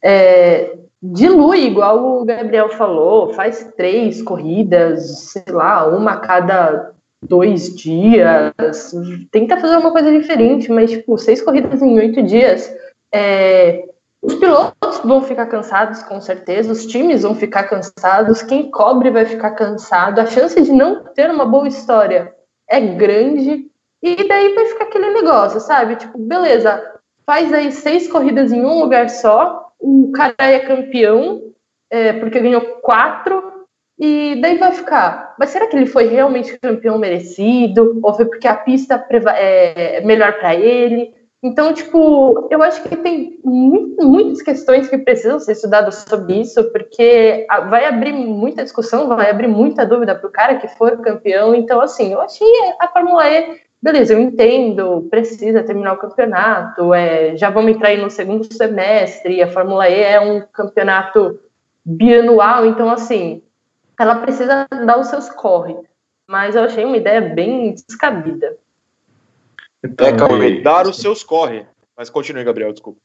[0.03, 7.75] É, dilui, igual o Gabriel falou, faz três corridas, sei lá, uma a cada dois
[7.75, 8.95] dias,
[9.31, 12.75] tenta fazer uma coisa diferente, mas, tipo, seis corridas em oito dias,
[13.13, 13.89] é,
[14.23, 19.25] os pilotos vão ficar cansados, com certeza, os times vão ficar cansados, quem cobre vai
[19.25, 22.35] ficar cansado, a chance de não ter uma boa história
[22.69, 23.71] é grande,
[24.03, 25.97] e daí vai ficar aquele negócio, sabe?
[25.97, 26.95] Tipo, beleza,
[27.27, 31.53] faz aí seis corridas em um lugar só, o cara é campeão,
[31.91, 33.51] é, porque ganhou quatro,
[33.99, 35.35] e daí vai ficar.
[35.39, 38.01] Mas será que ele foi realmente campeão merecido?
[38.03, 41.15] Ou foi porque a pista é melhor para ele?
[41.43, 47.47] Então, tipo, eu acho que tem muitas questões que precisam ser estudadas sobre isso, porque
[47.69, 51.55] vai abrir muita discussão, vai abrir muita dúvida para o cara que for campeão.
[51.55, 52.47] Então, assim, eu achei
[52.79, 58.01] a Fórmula E beleza, eu entendo, precisa terminar o campeonato, é, já vamos entrar aí
[58.01, 61.41] no segundo semestre, a Fórmula E é um campeonato
[61.85, 63.43] bianual, então assim,
[63.99, 65.77] ela precisa dar os seus corre.
[66.29, 68.57] Mas eu achei uma ideia bem descabida.
[69.85, 71.67] Então, é, calma dar os seus corre.
[71.97, 73.01] Mas continue, Gabriel, desculpa.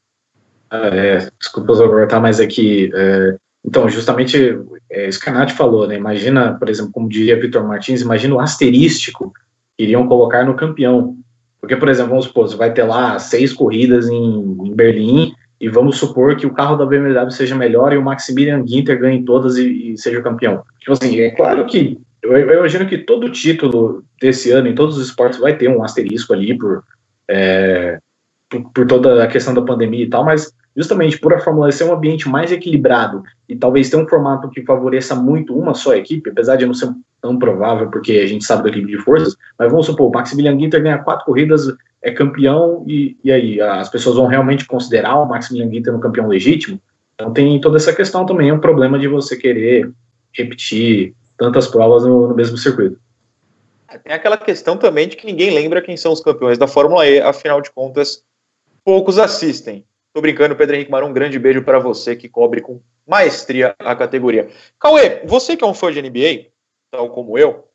[0.70, 2.90] Ah, é, desculpa eu cortar, mas aqui.
[2.94, 4.58] É, é, então, justamente
[4.88, 5.96] é, isso que a Nath falou, né?
[5.96, 9.32] Imagina, por exemplo, como diria Vitor Martins, imagina o asterístico
[9.78, 11.16] iriam colocar no campeão.
[11.60, 15.68] Porque, por exemplo, vamos supor, você vai ter lá seis corridas em, em Berlim e
[15.68, 19.56] vamos supor que o carro da BMW seja melhor e o Maximilian Ginter ganhe todas
[19.56, 20.62] e, e seja campeão.
[20.78, 24.98] Tipo assim, é claro que eu, eu, imagino que todo título desse ano em todos
[24.98, 26.82] os esportes vai ter um asterisco ali por,
[27.28, 27.98] é,
[28.48, 31.72] por, por, toda a questão da pandemia e tal, mas justamente por a Fórmula E
[31.72, 35.94] ser um ambiente mais equilibrado e talvez ter um formato que favoreça muito uma só
[35.94, 39.36] equipe, apesar de não ser tão provável, porque a gente sabe do equilíbrio de forças,
[39.58, 41.62] mas vamos supor, o Maximilian Ginter ganha quatro corridas,
[42.02, 46.28] é campeão, e, e aí, as pessoas vão realmente considerar o Maximilian Ginter um campeão
[46.28, 46.80] legítimo?
[47.14, 49.90] Então tem toda essa questão também, é um problema de você querer
[50.32, 52.98] repetir tantas provas no, no mesmo circuito.
[54.04, 57.20] Tem aquela questão também de que ninguém lembra quem são os campeões da Fórmula E,
[57.20, 58.24] afinal de contas,
[58.84, 59.84] poucos assistem.
[60.16, 63.94] Tô brincando, Pedro Henrique Marão, um grande beijo para você que cobre com maestria a
[63.94, 64.48] categoria.
[64.80, 66.46] Cauê, você que é um fã de NBA,
[66.90, 67.68] tal como eu,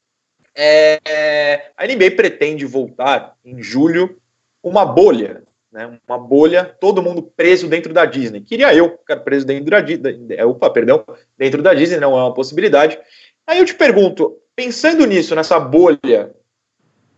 [0.55, 4.19] é, a NBA pretende voltar em julho
[4.63, 8.41] uma bolha, né, uma bolha, todo mundo preso dentro da Disney.
[8.41, 11.05] Queria eu ficar preso dentro da Disney, é, opa, perdão,
[11.37, 12.97] dentro da Disney, não é uma possibilidade.
[13.45, 16.33] Aí eu te pergunto, pensando nisso, nessa bolha,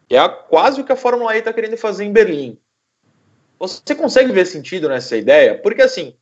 [0.10, 2.60] que é quase o que a Fórmula E está querendo fazer em Berlim,
[3.60, 5.58] você consegue ver sentido nessa ideia?
[5.58, 6.14] Porque assim,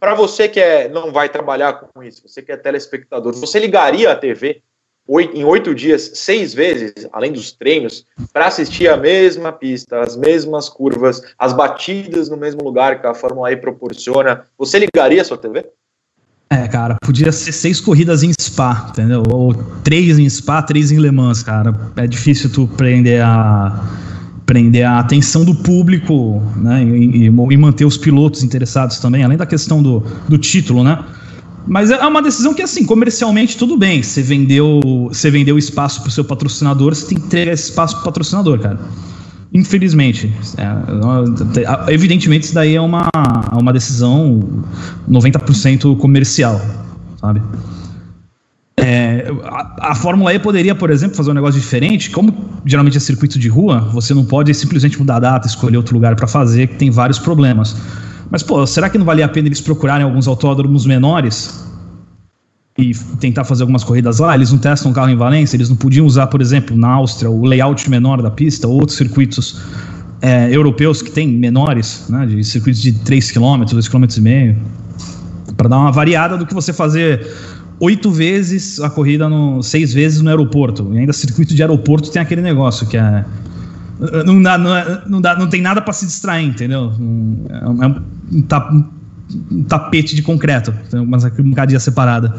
[0.00, 4.10] para você que é, não vai trabalhar com isso, você que é telespectador, você ligaria
[4.10, 4.62] a TV
[5.08, 10.16] oito, em oito dias, seis vezes, além dos treinos, para assistir a mesma pista, as
[10.16, 15.24] mesmas curvas, as batidas no mesmo lugar que a Fórmula E proporciona, você ligaria a
[15.24, 15.66] sua TV?
[16.50, 19.22] É, cara, podia ser seis corridas em Spa, entendeu?
[19.30, 21.72] Ou três em Spa, três em Le Mans, cara.
[21.96, 23.72] É difícil tu prender a
[24.46, 26.84] prender a atenção do público, né?
[26.84, 31.02] E, e, manter os pilotos interessados também, além da questão do, do título, né?
[31.66, 34.02] Mas é uma decisão que, assim, comercialmente tudo bem.
[34.02, 37.94] Você vendeu, você vendeu espaço para o seu patrocinador, você tem que ter esse espaço
[37.94, 38.78] para o patrocinador, cara.
[39.52, 40.30] Infelizmente.
[40.58, 43.08] É, evidentemente, isso daí é uma,
[43.52, 44.62] uma decisão
[45.08, 46.60] 90% comercial,
[47.18, 47.40] sabe?
[48.84, 52.10] É, a, a, Fórmula E poderia, por exemplo, fazer um negócio diferente.
[52.10, 52.34] Como
[52.66, 56.14] geralmente é circuito de rua, você não pode simplesmente mudar a data, escolher outro lugar
[56.14, 57.74] para fazer, que tem vários problemas.
[58.30, 61.64] Mas, pô, será que não valia a pena eles procurarem alguns autódromos menores
[62.76, 64.34] e tentar fazer algumas corridas lá?
[64.34, 67.30] Eles não testam um carro em Valência, eles não podiam usar, por exemplo, na Áustria,
[67.30, 69.62] o layout menor da pista, ou outros circuitos
[70.20, 74.04] é, europeus que tem menores, né, de circuitos de 3 km, 2 km
[75.56, 77.26] para dar uma variada do que você fazer
[77.80, 80.92] oito vezes a corrida, no, seis vezes no aeroporto.
[80.94, 83.24] E ainda circuito de aeroporto tem aquele negócio que é
[84.24, 86.90] não, dá, não, é, não, dá, não tem nada para se distrair, entendeu?
[86.90, 88.90] É um, é um,
[89.52, 90.74] um tapete de concreto,
[91.06, 92.34] mas aqui uma cadeia separada.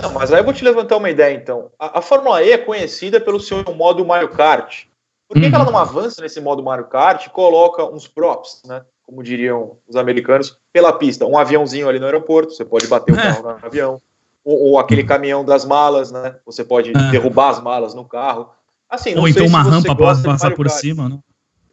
[0.00, 1.70] Não, mas aí eu vou te levantar uma ideia, então.
[1.78, 4.84] A, a Fórmula E é conhecida pelo seu modo Mario Kart.
[5.28, 5.50] Por que, uhum.
[5.50, 8.82] que ela não avança nesse modo Mario Kart e coloca uns props, né?
[9.04, 11.26] Como diriam os americanos, pela pista?
[11.26, 13.22] Um aviãozinho ali no aeroporto, você pode bater o é.
[13.22, 14.00] carro no avião.
[14.44, 16.36] Ou, ou, aquele caminhão das malas, né?
[16.44, 17.10] Você pode é.
[17.10, 18.50] derrubar as malas no carro.
[18.90, 21.18] Assim, Ou então uma rampa para passar por cima, né?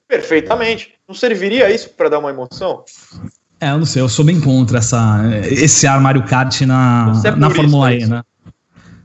[0.07, 0.93] Perfeitamente.
[1.07, 2.83] Não serviria isso para dar uma emoção?
[3.59, 5.19] É, eu não sei, eu sou bem contra essa,
[5.51, 8.23] esse ar Mario Kart na, é na Fórmula E, né?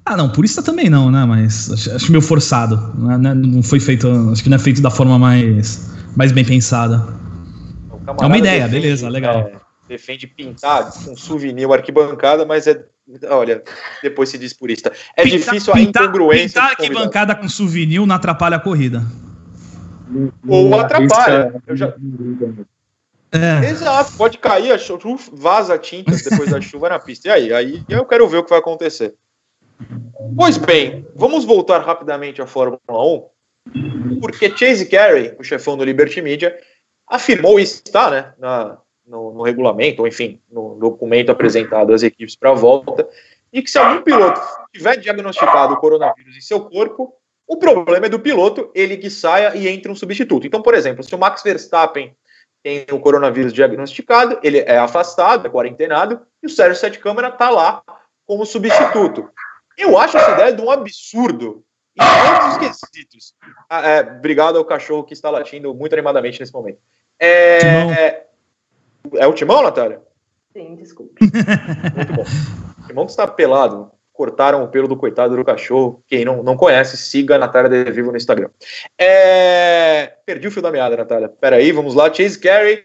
[0.06, 1.24] Ah, não, purista também não, né?
[1.24, 2.76] Mas acho, acho meio forçado.
[2.94, 3.34] Né?
[3.34, 7.02] Não foi feito, acho que não é feito da forma mais, mais bem pensada.
[8.06, 9.38] É uma ideia, defende, beleza, legal.
[9.38, 9.52] É,
[9.88, 12.84] defende pintar com souvenir arquibancada, mas é
[13.28, 13.62] Olha,
[14.02, 14.92] depois se diz purista.
[15.16, 16.60] É pintar, difícil a pintar, incongruência.
[16.60, 19.02] Pintar aqui bancada com souvenir não atrapalha a corrida.
[20.48, 21.54] Ou atrapalha.
[21.66, 21.94] Eu já...
[23.32, 23.68] É.
[23.68, 27.28] Exato, pode cair, a chuva, vaza tintas depois da chuva na pista.
[27.28, 27.52] E aí?
[27.52, 29.14] Aí eu quero ver o que vai acontecer.
[30.36, 36.22] Pois bem, vamos voltar rapidamente à Fórmula 1, porque Chase Carey, o chefão do Liberty
[36.22, 36.56] Media,
[37.06, 42.36] afirmou e está né, na, no, no, regulamento, ou enfim, no documento apresentado às equipes
[42.36, 43.08] para a volta,
[43.52, 44.40] e que se algum piloto
[44.72, 47.14] tiver diagnosticado o coronavírus em seu corpo,
[47.46, 50.46] o problema é do piloto, ele que saia e entre um substituto.
[50.46, 52.16] Então, por exemplo, se o Max Verstappen
[52.62, 57.50] tem o coronavírus diagnosticado, ele é afastado, é quarentenado, e o Sérgio Sete Câmara está
[57.50, 57.82] lá
[58.24, 59.28] como substituto.
[59.76, 61.62] Eu acho essa ideia de um absurdo
[61.94, 63.34] em todos os quesitos.
[63.68, 66.78] Ah, é, obrigado ao cachorro que está latindo muito animadamente nesse momento.
[67.20, 68.26] É,
[69.14, 70.00] é o Timão, Natália?
[70.52, 71.14] Sim, desculpe.
[71.20, 72.24] Muito bom.
[72.82, 73.90] O Timão está pelado.
[74.12, 76.02] Cortaram o pelo do coitado do cachorro.
[76.06, 78.48] Quem não, não conhece, siga a Natália De Vivo no Instagram.
[78.96, 80.14] É...
[80.24, 81.28] Perdi o fio da meada, Natália.
[81.28, 82.12] Peraí, vamos lá.
[82.12, 82.84] Chase Carey,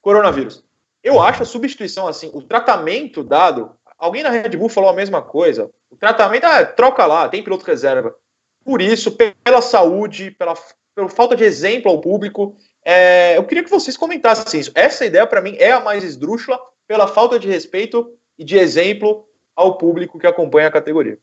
[0.00, 0.64] coronavírus.
[1.02, 3.72] Eu acho a substituição assim, o tratamento dado.
[3.98, 5.70] Alguém na Red Bull falou a mesma coisa.
[5.90, 8.14] O tratamento, ah, troca lá, tem piloto reserva.
[8.64, 10.54] Por isso, pela saúde, pela,
[10.94, 14.72] pela falta de exemplo ao público, é, eu queria que vocês comentassem isso.
[14.74, 19.24] Essa ideia, para mim, é a mais esdrúxula pela falta de respeito e de exemplo
[19.54, 21.18] ao público que acompanha a categoria.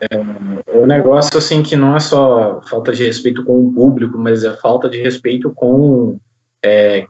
[0.00, 4.44] É, o negócio, assim, que não é só falta de respeito com o público, mas
[4.44, 6.18] é falta de respeito com,
[6.62, 7.06] é,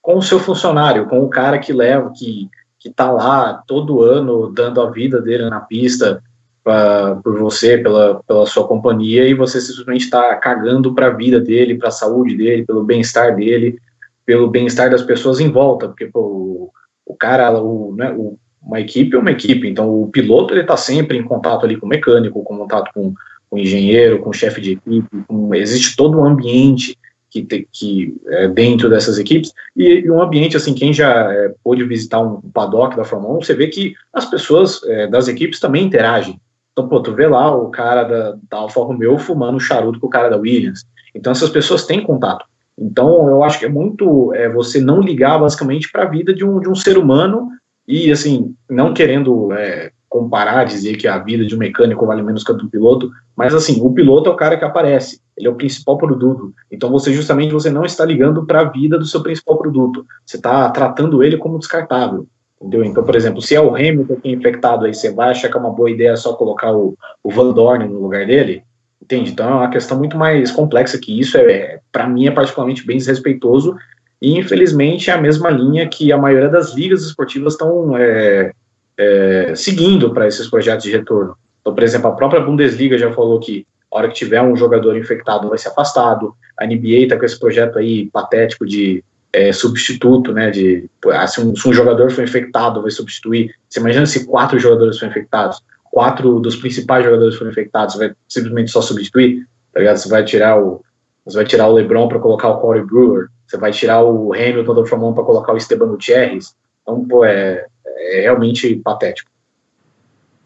[0.00, 4.50] com o seu funcionário, com o cara que leva, que, que tá lá todo ano
[4.50, 6.22] dando a vida dele na pista,
[6.62, 11.40] pra, por você, pela, pela sua companhia, e você simplesmente está cagando para a vida
[11.40, 13.78] dele, para a saúde dele, pelo bem-estar dele,
[14.24, 16.70] pelo bem-estar das pessoas em volta, porque pô, o,
[17.06, 20.76] o cara, o, né, o, uma equipe é uma equipe, então o piloto ele está
[20.76, 23.14] sempre em contato ali com o mecânico, com contato com
[23.50, 26.96] o engenheiro, com o chefe de equipe, com, existe todo um ambiente
[27.30, 31.84] que, que é, dentro dessas equipes, e, e, um ambiente, assim, quem já é, pôde
[31.84, 35.84] visitar um paddock da Fórmula 1, você vê que as pessoas é, das equipes também
[35.84, 36.40] interagem.
[36.80, 40.10] Então, pô, tu vê lá o cara da, da Alfa Romeo fumando charuto com o
[40.10, 40.86] cara da Williams.
[41.14, 42.46] Então, essas pessoas têm contato.
[42.78, 46.42] Então, eu acho que é muito é, você não ligar basicamente para a vida de
[46.42, 47.48] um, de um ser humano
[47.86, 52.42] e, assim, não querendo é, comparar, dizer que a vida de um mecânico vale menos
[52.42, 55.50] que a do piloto, mas, assim, o piloto é o cara que aparece, ele é
[55.50, 56.54] o principal produto.
[56.70, 60.38] Então, você justamente você não está ligando para a vida do seu principal produto, você
[60.38, 62.26] está tratando ele como descartável.
[62.60, 62.84] Entendeu?
[62.84, 65.56] Então, por exemplo, se é o Hamilton que é infectado, aí você vai achar que
[65.56, 68.62] é uma boa ideia só colocar o, o Van Dorn no lugar dele,
[69.00, 69.30] entende?
[69.30, 72.98] Então é uma questão muito mais complexa que isso, é, para mim é particularmente bem
[72.98, 73.76] desrespeitoso
[74.20, 78.52] e infelizmente é a mesma linha que a maioria das ligas esportivas estão é,
[78.98, 81.34] é, seguindo para esses projetos de retorno.
[81.62, 84.96] Então, por exemplo, a própria Bundesliga já falou que a hora que tiver um jogador
[84.98, 90.32] infectado vai ser afastado, a NBA está com esse projeto aí patético de é, substituto,
[90.32, 90.88] né, de
[91.28, 93.54] se um, se um jogador for infectado, vai substituir.
[93.68, 95.62] Você imagina se quatro jogadores foram infectados?
[95.90, 99.96] quatro dos principais jogadores foram infectados, vai simplesmente só substituir, tá ligado?
[99.96, 100.82] Você vai tirar o,
[101.24, 104.74] você vai tirar o LeBron para colocar o Corey Brewer, você vai tirar o Hamilton
[104.74, 106.54] do 1 para colocar o Esteban Gutierrez.
[106.82, 109.28] Então, pô, é, é realmente patético.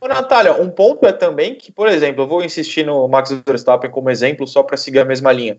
[0.03, 4.11] Natália, um ponto é também que, por exemplo, eu vou insistir no Max Verstappen como
[4.11, 5.57] exemplo só para seguir a mesma linha.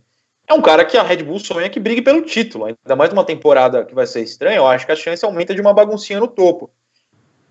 [0.47, 2.65] É um cara que a Red Bull sonha que brigue pelo título.
[2.65, 5.61] Ainda mais numa temporada que vai ser estranha, eu acho que a chance aumenta de
[5.61, 6.69] uma baguncinha no topo.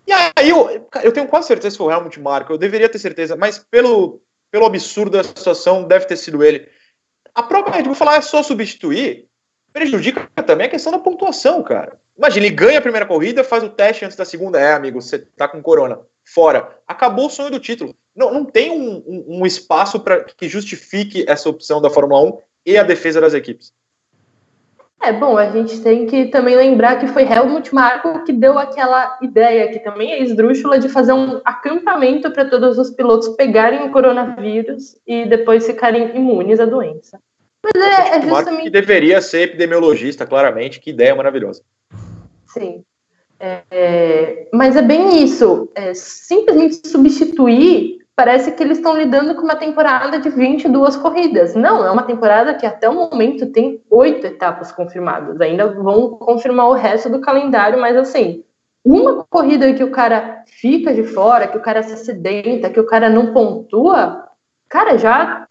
[0.07, 2.99] E aí eu, eu tenho quase certeza que foi o Helmut Marko, eu deveria ter
[2.99, 6.69] certeza, mas pelo, pelo absurdo da situação, deve ter sido ele.
[7.33, 9.27] A própria Red Bull falar é só substituir,
[9.73, 11.99] prejudica também a questão da pontuação, cara.
[12.17, 14.57] Imagina, ele ganha a primeira corrida, faz o teste antes da segunda.
[14.57, 15.99] É, amigo, você tá com corona.
[16.23, 16.79] Fora.
[16.87, 17.93] Acabou o sonho do título.
[18.15, 22.37] Não, não tem um, um, um espaço para que justifique essa opção da Fórmula 1
[22.65, 23.73] e a defesa das equipes.
[25.01, 29.19] É bom, a gente tem que também lembrar que foi Helmut Marko que deu aquela
[29.21, 33.91] ideia, que também é esdrúxula, de fazer um acampamento para todos os pilotos pegarem o
[33.91, 37.19] coronavírus e depois ficarem imunes à doença.
[37.63, 38.63] Mas é, é justamente.
[38.63, 41.61] que deveria ser epidemiologista, claramente, que ideia maravilhosa.
[42.47, 42.83] Sim.
[43.39, 45.69] É, é, mas é bem isso.
[45.75, 51.53] É, simplesmente substituir parece que eles estão lidando com uma temporada de 22 corridas.
[51.53, 55.39] Não, é uma temporada que até o momento tem oito etapas confirmadas.
[55.41, 58.43] Ainda vão confirmar o resto do calendário, mas assim,
[58.83, 62.85] uma corrida que o cara fica de fora, que o cara se acidenta, que o
[62.85, 64.29] cara não pontua,
[64.69, 65.45] cara, já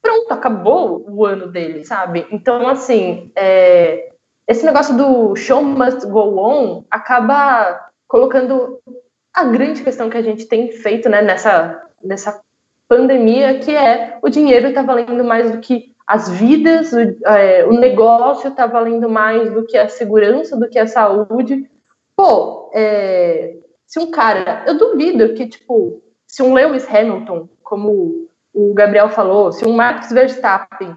[0.00, 2.26] pronto, acabou o ano dele, sabe?
[2.30, 4.12] Então, assim, é,
[4.46, 8.80] esse negócio do show must go on acaba colocando
[9.34, 12.40] a grande questão que a gente tem feito né, nessa dessa
[12.88, 17.72] pandemia, que é o dinheiro está valendo mais do que as vidas, o, é, o
[17.74, 21.70] negócio está valendo mais do que a segurança, do que a saúde.
[22.16, 23.56] Pô, é,
[23.86, 29.52] se um cara, eu duvido que, tipo, se um Lewis Hamilton, como o Gabriel falou,
[29.52, 30.96] se um Max Verstappen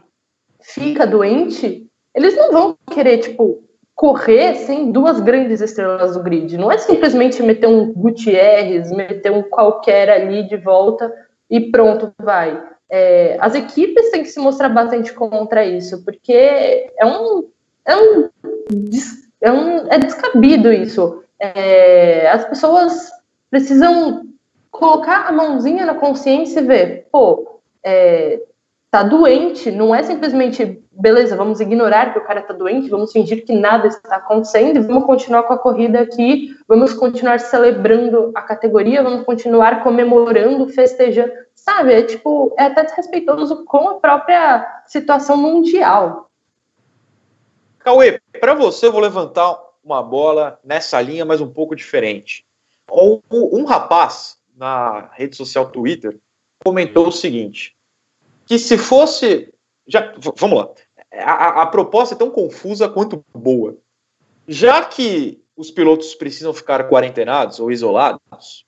[0.62, 3.64] fica doente, eles não vão querer, tipo,
[4.02, 6.58] correr sem duas grandes estrelas do grid.
[6.58, 11.14] Não é simplesmente meter um Gutierrez, meter um qualquer ali de volta
[11.48, 12.64] e pronto, vai.
[12.90, 17.48] É, as equipes têm que se mostrar bastante contra isso, porque é um.
[17.86, 18.30] É um,
[19.40, 21.24] é, um, é descabido isso.
[21.40, 23.08] É, as pessoas
[23.52, 24.26] precisam
[24.72, 28.42] colocar a mãozinha na consciência e ver, pô, é,
[28.92, 33.46] tá doente, não é simplesmente, beleza, vamos ignorar que o cara tá doente, vamos fingir
[33.46, 38.42] que nada está acontecendo e vamos continuar com a corrida aqui, vamos continuar celebrando a
[38.42, 41.94] categoria, vamos continuar comemorando, festejando, sabe?
[41.94, 46.30] É tipo, é até desrespeitoso com a própria situação mundial.
[47.80, 52.46] Cauê, para você eu vou levantar uma bola nessa linha, mas um pouco diferente.
[52.92, 56.20] Um, um rapaz na rede social Twitter
[56.62, 57.74] comentou o seguinte:
[58.52, 59.48] que se fosse.
[59.88, 60.70] Já, vamos lá.
[61.14, 63.78] A, a, proposta é tão confusa quanto boa.
[64.46, 68.66] Já que os pilotos precisam ficar quarentenados ou isolados,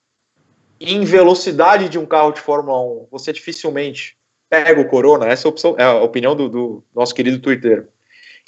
[0.80, 4.18] em velocidade de um carro de Fórmula 1, você dificilmente
[4.50, 7.90] pega o Corona, essa é opção, é a opinião do, do nosso querido Twitter.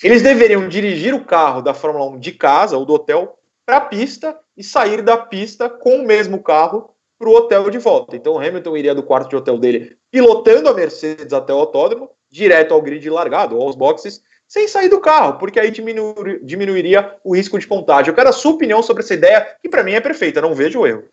[0.02, 3.82] Eles deveriam dirigir o carro da Fórmula 1 de casa ou do hotel para a
[3.82, 8.16] pista e sair da pista com o mesmo carro para o hotel de volta.
[8.16, 12.10] Então o Hamilton iria do quarto de hotel dele pilotando a Mercedes até o autódromo,
[12.32, 17.36] direto ao grid largado, aos boxes, sem sair do carro, porque aí diminuir, diminuiria o
[17.36, 18.10] risco de pontage.
[18.10, 20.86] Eu quero a sua opinião sobre essa ideia, que para mim é perfeita, não vejo
[20.86, 21.04] erro.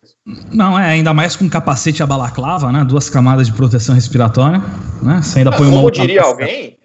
[0.53, 2.85] Não, é, ainda mais com capacete a balaclava, né?
[2.87, 4.61] Duas camadas de proteção respiratória,
[5.01, 5.21] né?
[5.21, 6.77] Você ainda põe Como diria alguém,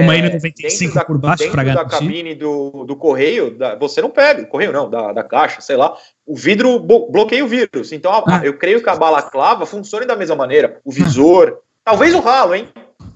[0.00, 1.90] uma é, N95 por baixo para garantir.
[1.90, 5.76] da cabine do, do correio, da, você não pega, correio não, da, da caixa, sei
[5.76, 5.94] lá,
[6.26, 7.92] o vidro bloqueia o vírus.
[7.92, 8.40] Então, ah.
[8.42, 10.78] eu creio que a balaclava funcione da mesma maneira.
[10.84, 11.60] O visor, ah.
[11.84, 12.68] talvez o ralo, hein?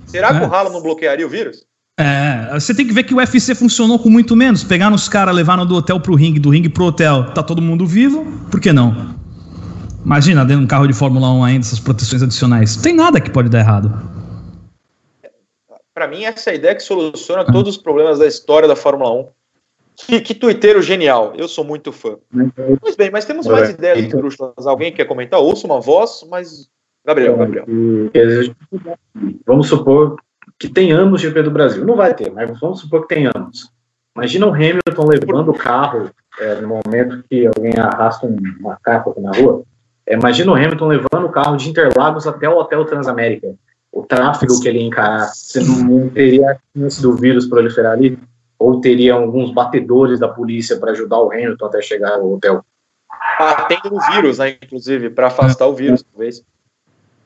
[0.07, 0.47] Será que é.
[0.47, 1.65] o ralo não bloquearia o vírus?
[1.99, 4.63] É, você tem que ver que o UFC funcionou com muito menos.
[4.63, 7.87] Pegaram os caras, levaram do hotel pro ringue, do ringue pro hotel, tá todo mundo
[7.87, 9.15] vivo, por que não?
[10.05, 12.77] Imagina, dentro de um carro de Fórmula 1 ainda, essas proteções adicionais.
[12.77, 14.16] Não tem nada que pode dar errado.
[15.97, 17.51] Para mim, essa é a ideia que soluciona ah.
[17.51, 19.29] todos os problemas da história da Fórmula 1.
[19.97, 22.19] Que, que tuiteiro genial, eu sou muito fã.
[22.83, 24.67] Pois bem, mas temos mais ideias esdrúxulas.
[24.67, 25.41] Alguém quer comentar?
[25.41, 26.69] Ouça uma voz, mas.
[27.03, 27.65] Gabriel, Gabriel.
[29.47, 30.17] Vamos supor
[30.59, 31.83] que tenhamos GP do Brasil.
[31.83, 33.73] Não vai ter, mas vamos supor que tenhamos.
[34.15, 39.21] Imagina o Hamilton levando o carro é, no momento que alguém arrasta um macaco aqui
[39.23, 39.63] na rua.
[40.07, 43.55] É, imagina o Hamilton levando o carro de Interlagos até o Hotel Transamérica.
[43.97, 45.29] O tráfego que ele ia encarar.
[45.29, 48.19] Você não teria chance do vírus proliferar ali?
[48.59, 52.63] Ou teria alguns batedores da polícia para ajudar o Hamilton até chegar ao hotel?
[53.39, 56.43] Batendo no vírus, né, inclusive, para afastar o vírus, talvez.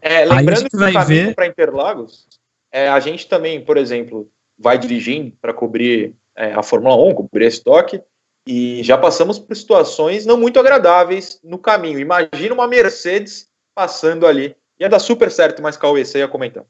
[0.00, 2.28] É, lembrando que o caminho para Interlagos,
[2.70, 7.46] é, a gente também, por exemplo, vai dirigindo para cobrir é, a Fórmula 1, cobrir
[7.46, 8.00] esse toque,
[8.46, 11.98] e já passamos por situações não muito agradáveis no caminho.
[11.98, 14.54] Imagina uma Mercedes passando ali.
[14.80, 16.64] Ia dar super certo, mas Cauê, você ia comentar.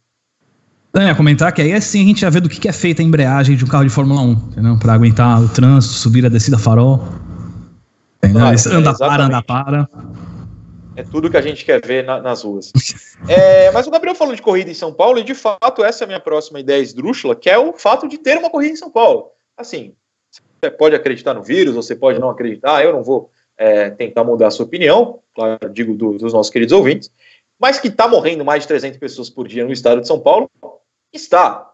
[0.92, 3.04] Eu ia comentar que aí assim a gente ia ver do que, é feita a
[3.04, 4.76] embreagem de um carro de Fórmula 1, entendeu?
[4.76, 7.04] Para aguentar o trânsito, subir a descida farol.
[8.18, 8.44] Entendeu?
[8.44, 9.88] Ah, anda para, anda para.
[10.96, 12.72] É tudo que a gente quer ver na, nas ruas.
[13.28, 16.06] É, mas o Gabriel falou de corrida em São Paulo, e de fato, essa é
[16.06, 18.90] a minha próxima ideia esdrúxula, que é o fato de ter uma corrida em São
[18.90, 19.26] Paulo.
[19.54, 19.92] Assim,
[20.30, 24.46] você pode acreditar no vírus, você pode não acreditar, eu não vou é, tentar mudar
[24.46, 27.12] a sua opinião, claro, digo do, dos nossos queridos ouvintes,
[27.60, 30.50] mas que está morrendo mais de 300 pessoas por dia no estado de São Paulo,
[31.12, 31.70] está.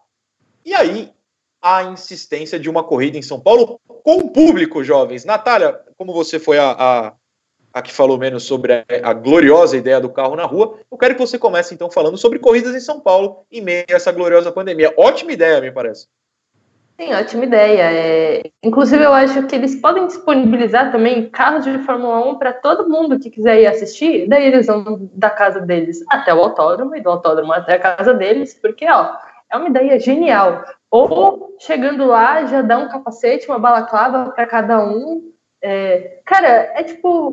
[0.65, 1.13] E aí,
[1.61, 5.23] a insistência de uma corrida em São Paulo com público, jovens.
[5.23, 7.13] Natália, como você foi a, a
[7.73, 11.13] a que falou menos sobre a, a, gloriosa ideia do carro na rua, eu quero
[11.13, 14.51] que você comece então falando sobre corridas em São Paulo em meio a essa gloriosa
[14.51, 14.93] pandemia.
[14.97, 16.07] Ótima ideia, me parece.
[16.99, 17.83] Sim, ótima ideia.
[17.91, 18.51] É...
[18.63, 23.19] Inclusive, eu acho que eles podem disponibilizar também carros de Fórmula 1 para todo mundo
[23.19, 24.27] que quiser ir assistir.
[24.27, 28.15] Daí eles vão da casa deles até o autódromo e do autódromo até a casa
[28.15, 29.15] deles, porque ó,
[29.51, 30.65] é uma ideia genial.
[30.89, 35.31] Ou chegando lá, já dá um capacete, uma balaclava para cada um.
[35.61, 36.19] É...
[36.25, 37.31] Cara, é tipo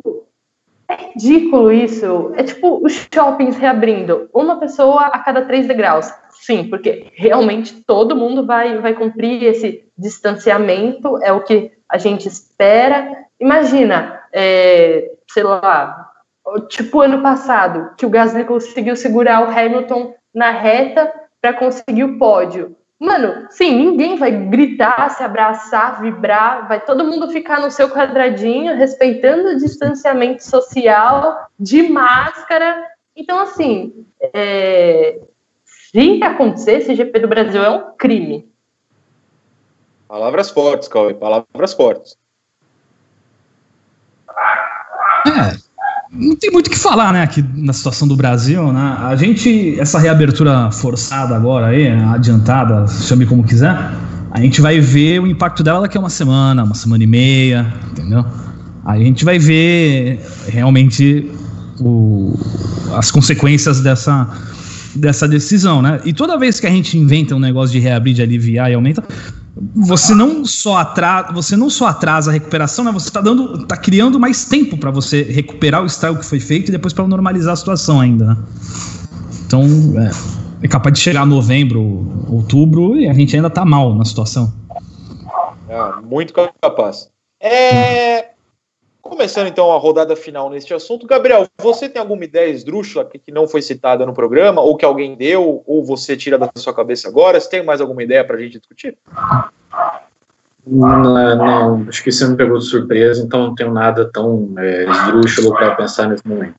[0.87, 2.31] é ridículo isso.
[2.35, 4.29] É tipo os shoppings reabrindo.
[4.31, 6.11] Uma pessoa a cada três degraus.
[6.45, 12.27] Sim, porque realmente todo mundo vai, vai cumprir esse distanciamento, é o que a gente
[12.27, 13.25] espera.
[13.39, 16.11] Imagina, é, sei lá,
[16.69, 22.19] tipo ano passado, que o Gasly conseguiu segurar o Hamilton na reta para conseguir o
[22.19, 22.77] pódio.
[22.99, 28.75] Mano, sim, ninguém vai gritar, se abraçar, vibrar, vai todo mundo ficar no seu quadradinho,
[28.75, 32.85] respeitando o distanciamento social, de máscara.
[33.15, 35.19] Então, assim, é...
[35.95, 38.45] se acontecer, esse GP do Brasil é um crime.
[40.09, 42.17] Palavras fortes, Cauê, palavras fortes.
[45.25, 45.55] É,
[46.11, 48.97] não tem muito o que falar, né, aqui na situação do Brasil, né?
[48.99, 53.75] A gente, essa reabertura forçada agora aí, adiantada, chame como quiser,
[54.31, 57.73] a gente vai ver o impacto dela daqui a uma semana, uma semana e meia,
[57.89, 58.25] entendeu?
[58.83, 61.31] Aí a gente vai ver realmente
[61.79, 62.37] o,
[62.95, 64.29] as consequências dessa,
[64.95, 66.01] dessa decisão, né?
[66.05, 69.03] E toda vez que a gente inventa um negócio de reabrir, de aliviar e aumenta,
[69.75, 72.91] você não só atrasa, você não só atrasa a recuperação, né?
[72.91, 76.69] Você está dando, tá criando mais tempo para você recuperar o estrago que foi feito
[76.69, 78.25] e depois para normalizar a situação ainda.
[78.25, 78.37] Né?
[79.45, 79.63] Então
[79.97, 84.53] é, é, capaz de chegar novembro, outubro e a gente ainda está mal na situação.
[85.69, 87.09] É, muito capaz.
[87.41, 88.34] É,
[89.07, 93.31] Começando então a rodada final neste assunto, Gabriel, você tem alguma ideia esdrúxula que, que
[93.31, 97.07] não foi citada no programa, ou que alguém deu, ou você tira da sua cabeça
[97.07, 97.39] agora?
[97.39, 98.97] Você tem mais alguma ideia para a gente discutir?
[100.65, 104.85] Não, não, acho que você me pegou de surpresa, então não tenho nada tão é,
[104.85, 106.55] esdrúxulo para pensar nesse momento.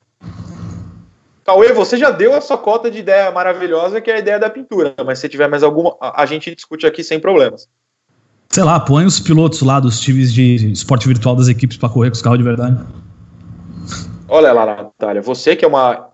[1.43, 4.49] Cauê, você já deu a sua cota de ideia maravilhosa, que é a ideia da
[4.49, 7.67] pintura, mas se tiver mais alguma, a gente discute aqui sem problemas
[8.49, 12.09] sei lá, põe os pilotos lá dos times de esporte virtual das equipes para correr
[12.09, 12.77] com os carros de verdade.
[14.27, 16.11] Olha lá, Natália, você que é uma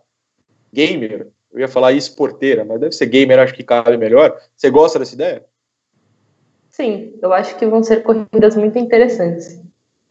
[0.71, 4.37] gamer, eu ia falar esporteira, mas deve ser gamer, acho que cabe melhor.
[4.55, 5.45] Você gosta dessa ideia?
[6.69, 9.61] Sim, eu acho que vão ser corridas muito interessantes.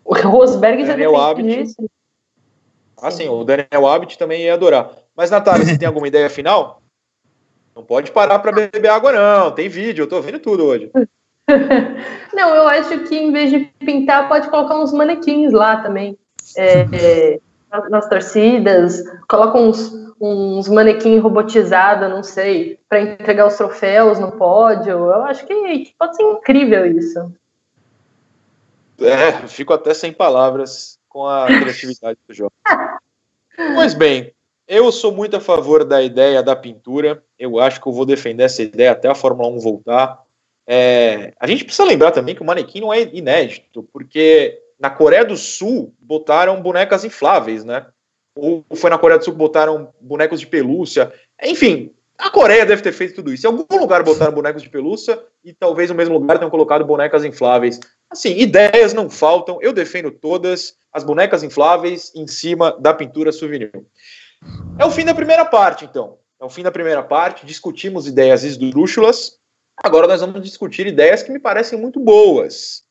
[0.04, 1.42] O Rosberg já Daniel Abbott.
[1.42, 1.90] Disso.
[3.00, 4.92] Ah, sim, o Daniel Abbott também ia adorar.
[5.14, 6.80] Mas, Natália, você tem alguma ideia final?
[7.74, 9.50] Não pode parar para beber água, não.
[9.50, 10.90] Tem vídeo, eu tô vendo tudo hoje.
[12.32, 16.16] não, eu acho que em vez de pintar, pode colocar uns manequins lá também.
[16.56, 17.40] É, é,
[17.88, 24.92] nas torcidas, coloca uns, uns manequins robotizados, não sei, para entregar os troféus no pódio.
[24.92, 27.32] Eu acho que pode ser incrível isso.
[29.00, 32.52] É, fico até sem palavras com a criatividade do jogo.
[33.74, 34.32] Pois bem,
[34.66, 37.22] eu sou muito a favor da ideia da pintura.
[37.38, 40.22] Eu acho que eu vou defender essa ideia até a Fórmula 1 voltar.
[40.66, 45.24] É, a gente precisa lembrar também que o manequim não é inédito, porque na Coreia
[45.24, 47.86] do Sul botaram bonecas infláveis, né?
[48.36, 51.12] Ou foi na Coreia do Sul que botaram bonecos de pelúcia.
[51.42, 53.46] Enfim, a Coreia deve ter feito tudo isso.
[53.46, 57.24] Em algum lugar botaram bonecos de pelúcia e talvez no mesmo lugar tenham colocado bonecas
[57.24, 57.80] infláveis.
[58.08, 59.58] Assim, ideias não faltam.
[59.60, 63.72] Eu defendo todas as bonecas infláveis em cima da pintura souvenir.
[64.78, 66.18] É o fim da primeira parte, então.
[66.40, 67.46] É o fim da primeira parte.
[67.46, 69.38] Discutimos ideias esdrúxulas.
[69.76, 72.84] Agora nós vamos discutir ideias que me parecem muito boas.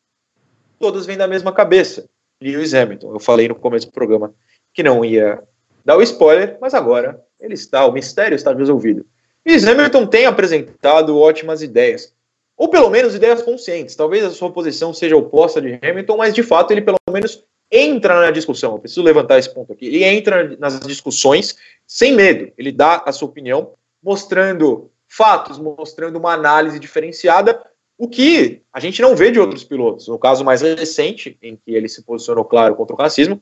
[0.79, 2.09] Todas vêm da mesma cabeça.
[2.41, 3.13] Lewis Hamilton.
[3.13, 4.33] Eu falei no começo do programa
[4.73, 5.41] que não ia
[5.85, 9.05] dar o spoiler, mas agora ele está, o mistério está resolvido.
[9.45, 12.13] Lewis Hamilton tem apresentado ótimas ideias,
[12.57, 13.95] ou pelo menos ideias conscientes.
[13.95, 18.19] Talvez a sua posição seja oposta de Hamilton, mas de fato ele pelo menos entra
[18.19, 18.73] na discussão.
[18.73, 19.85] Eu preciso levantar esse ponto aqui.
[19.85, 21.55] Ele entra nas discussões
[21.87, 22.51] sem medo.
[22.57, 23.73] Ele dá a sua opinião,
[24.03, 27.61] mostrando fatos, mostrando uma análise diferenciada,
[27.97, 30.07] o que a gente não vê de outros pilotos.
[30.07, 33.41] No caso mais recente, em que ele se posicionou claro contra o racismo,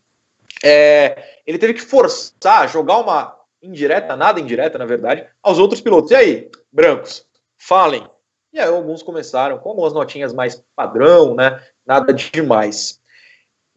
[0.64, 6.10] é, ele teve que forçar, jogar uma indireta, nada indireta, na verdade, aos outros pilotos.
[6.10, 8.10] E aí, brancos, falem.
[8.52, 11.64] E aí alguns começaram com algumas notinhas mais padrão, né?
[11.86, 13.00] Nada demais.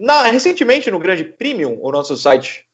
[0.01, 2.67] Na, recentemente, no Grande Premium, o nosso site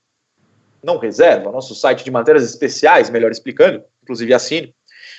[0.80, 4.74] não reserva, o nosso site de matérias especiais, melhor explicando, inclusive assine,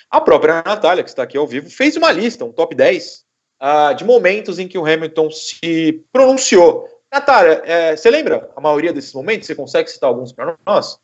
[0.09, 3.21] a própria Natália, que está aqui ao vivo, fez uma lista, um top 10, uh,
[3.59, 6.87] ah, de momentos em que o Hamilton se pronunciou.
[7.11, 9.47] Natália, é, você lembra a maioria desses momentos?
[9.47, 10.99] Você consegue citar alguns para nós?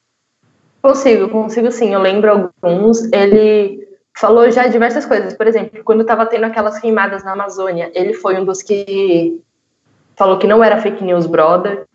[0.82, 1.94] Consigo, consigo sim.
[1.94, 3.12] Eu lembro alguns.
[3.12, 5.34] Ele falou já diversas coisas.
[5.34, 9.42] Por exemplo, quando estava tendo aquelas queimadas na Amazônia, ele foi um dos que
[10.16, 11.86] falou que não era fake news, brother.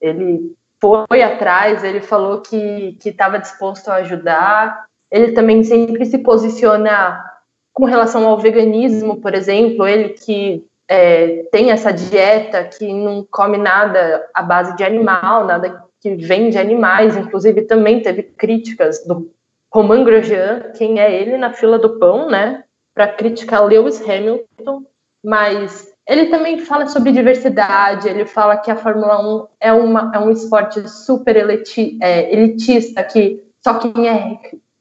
[0.00, 4.89] Ele foi atrás, ele falou que estava disposto a ajudar.
[5.10, 7.24] Ele também sempre se posiciona
[7.72, 13.56] com relação ao veganismo, por exemplo, ele que é, tem essa dieta que não come
[13.56, 19.30] nada à base de animal, nada que vem de animais, inclusive também teve críticas do
[19.72, 24.84] Romain Grosjean, quem é ele na fila do pão, né, para criticar Lewis Hamilton,
[25.22, 30.18] mas ele também fala sobre diversidade, ele fala que a Fórmula 1 é, uma, é
[30.18, 34.12] um esporte super é, elitista, que só quem é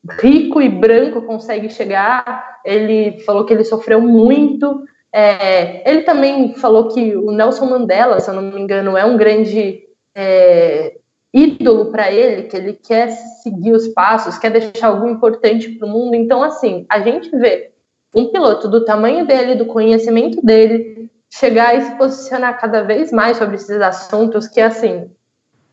[0.08, 2.60] rico e branco consegue chegar.
[2.64, 4.84] Ele falou que ele sofreu muito.
[5.12, 9.18] É, ele também falou que o Nelson Mandela, se eu não me engano, é um
[9.18, 10.97] grande é,
[11.34, 13.10] ídolo para ele, que ele quer
[13.43, 16.16] seguir os passos, quer deixar algo importante para o mundo.
[16.16, 17.72] Então, assim, a gente vê
[18.16, 23.38] um piloto do tamanho dele, do conhecimento dele, chegar e se posicionar cada vez mais
[23.38, 25.12] sobre esses assuntos que, assim,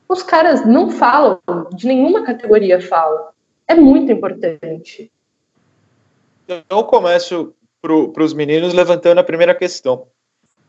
[0.09, 1.41] os caras não falam,
[1.75, 3.36] de nenhuma categoria falam.
[3.69, 5.11] É muito importante.
[6.45, 10.09] Então, eu começo para os meninos levantando a primeira questão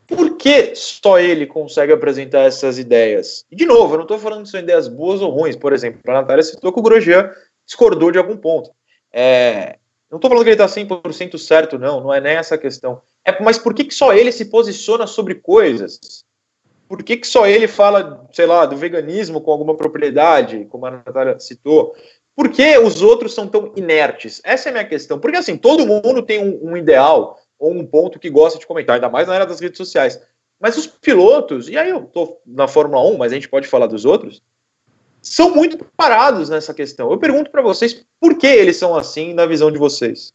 [0.08, 3.44] por que só ele consegue apresentar essas ideias?
[3.50, 5.54] E, de novo, eu não estou falando se são ideias boas ou ruins.
[5.54, 7.30] Por exemplo, a Natália citou que o Grosjean
[7.66, 8.70] discordou de algum ponto.
[9.12, 9.78] É,
[10.10, 13.02] não estou falando que ele está 100% certo, não, não é nem essa questão.
[13.22, 16.24] É, mas por que, que só ele se posiciona sobre coisas?
[16.88, 20.90] Por que, que só ele fala, sei lá, do veganismo com alguma propriedade, como a
[20.90, 21.94] Natália citou?
[22.38, 24.40] Por que os outros são tão inertes?
[24.44, 25.18] Essa é a minha questão.
[25.18, 28.94] Porque, assim, todo mundo tem um, um ideal, ou um ponto que gosta de comentar,
[28.94, 30.22] ainda mais na era das redes sociais.
[30.60, 33.88] Mas os pilotos, e aí eu tô na Fórmula 1, mas a gente pode falar
[33.88, 34.40] dos outros,
[35.20, 37.10] são muito parados nessa questão.
[37.10, 40.32] Eu pergunto para vocês por que eles são assim na visão de vocês.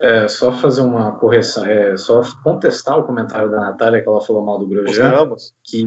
[0.00, 4.42] É, só fazer uma correção, é, só contestar o comentário da Natália que ela falou
[4.42, 5.28] mal do Grosjean,
[5.62, 5.86] que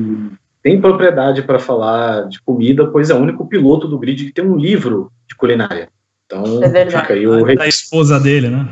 [0.62, 4.45] tem propriedade para falar de comida, pois é o único piloto do grid que tem
[4.45, 5.89] um livro de culinária.
[6.26, 7.45] Então, é fica aí o...
[7.59, 8.68] A esposa dele, né?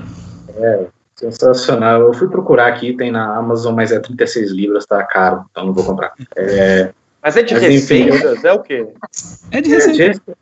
[0.56, 0.86] É,
[1.16, 2.02] sensacional.
[2.02, 5.74] Eu fui procurar aqui, tem na Amazon, mas é 36 libras, tá caro, então não
[5.74, 6.14] vou comprar.
[6.36, 8.44] É, mas é de mas, receitas?
[8.44, 8.88] é o quê?
[9.52, 10.22] É de receitas.
[10.28, 10.34] É,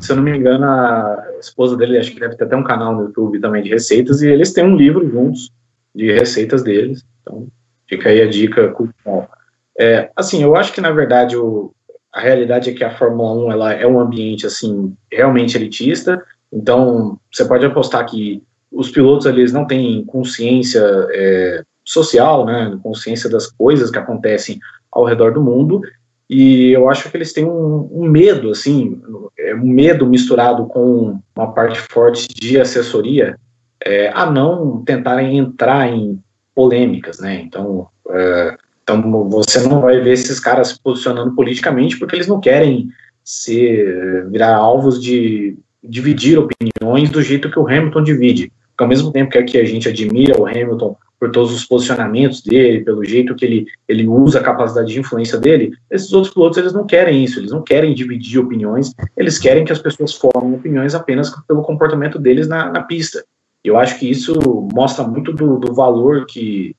[0.00, 2.94] se eu não me engano, a esposa dele, acho que deve ter até um canal
[2.94, 5.50] no YouTube também de receitas, e eles têm um livro juntos
[5.94, 7.04] de receitas deles.
[7.22, 7.48] Então,
[7.88, 9.30] fica aí a dica cultural.
[9.78, 11.72] É, assim, eu acho que, na verdade, o,
[12.12, 16.22] a realidade é que a Fórmula 1 ela é um ambiente, assim, realmente elitista,
[16.52, 23.28] Então, você pode apostar que os pilotos eles não têm consciência é, social, né, consciência
[23.28, 24.58] das coisas que acontecem
[24.90, 25.82] ao redor do mundo,
[26.28, 29.00] e eu acho que eles têm um, um medo, assim,
[29.38, 33.38] é, um medo misturado com uma parte forte de assessoria,
[33.84, 36.20] é, a não tentarem entrar em
[36.54, 37.40] polêmicas, né?
[37.40, 38.56] Então, é,
[38.86, 42.88] então você não vai ver esses caras se posicionando politicamente porque eles não querem
[43.24, 48.52] ser virar alvos de dividir opiniões do jeito que o Hamilton divide.
[48.70, 52.42] Porque ao mesmo tempo que aqui a gente admira o Hamilton por todos os posicionamentos
[52.42, 56.58] dele, pelo jeito que ele, ele usa a capacidade de influência dele, esses outros pilotos
[56.58, 60.54] eles não querem isso, eles não querem dividir opiniões, eles querem que as pessoas formem
[60.54, 63.24] opiniões apenas pelo comportamento deles na, na pista.
[63.64, 64.34] Eu acho que isso
[64.72, 66.76] mostra muito do, do valor que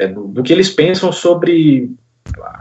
[0.00, 1.90] é, do, do, que eles pensam sobre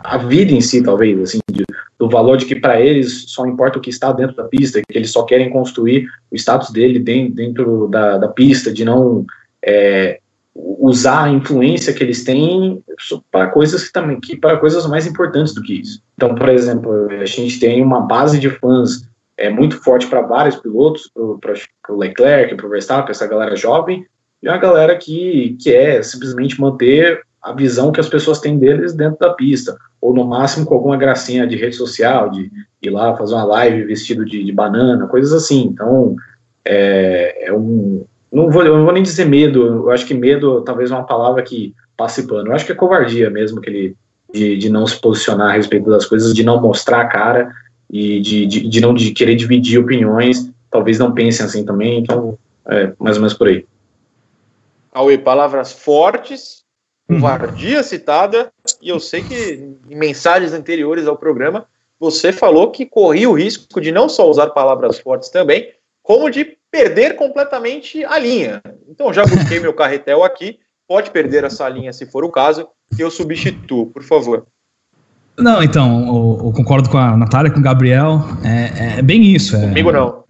[0.04, 1.64] a vida em si, talvez, assim, de,
[1.98, 4.98] do valor de que para eles só importa o que está dentro da pista, que
[4.98, 9.26] eles só querem construir o status dele dentro, dentro da, da pista, de não
[9.66, 10.20] é,
[10.54, 12.84] usar a influência que eles têm
[13.32, 16.02] para coisas que também que para coisas mais importantes do que isso.
[16.16, 20.58] Então, por exemplo, a gente tem uma base de fãs é muito forte para vários
[20.58, 24.06] pilotos, para o Leclerc, para o Verstappen, essa galera jovem,
[24.44, 29.18] e uma galera que quer simplesmente manter a visão que as pessoas têm deles dentro
[29.20, 33.34] da pista, ou no máximo com alguma gracinha de rede social, de ir lá fazer
[33.34, 35.64] uma live vestido de, de banana, coisas assim.
[35.64, 36.16] Então,
[36.66, 38.04] é, é um.
[38.32, 41.42] Não vou, não vou nem dizer medo, eu acho que medo talvez é uma palavra
[41.42, 42.50] que passe pano.
[42.50, 43.96] Eu acho que é covardia mesmo que ele,
[44.32, 47.52] de, de não se posicionar a respeito das coisas, de não mostrar a cara
[47.90, 52.38] e de, de, de não de querer dividir opiniões, talvez não pensem assim também, então
[52.68, 53.66] é mais ou menos por aí.
[54.94, 56.59] Aue, palavras fortes,
[57.10, 57.84] covardia uhum.
[57.84, 58.52] citada,
[58.82, 61.66] e eu sei que em mensagens anteriores ao programa
[62.00, 65.72] você falou que corria o risco de não só usar palavras fortes também,
[66.04, 68.62] como de perder completamente a linha.
[68.88, 73.04] Então já busquei meu carretel aqui, pode perder essa linha se for o caso, que
[73.04, 74.46] eu substituo, por favor.
[75.38, 78.22] Não, então, eu, eu, concordo com a Natália, com o Gabriel.
[78.44, 79.56] É, é bem isso.
[79.56, 80.24] É, Comigo não.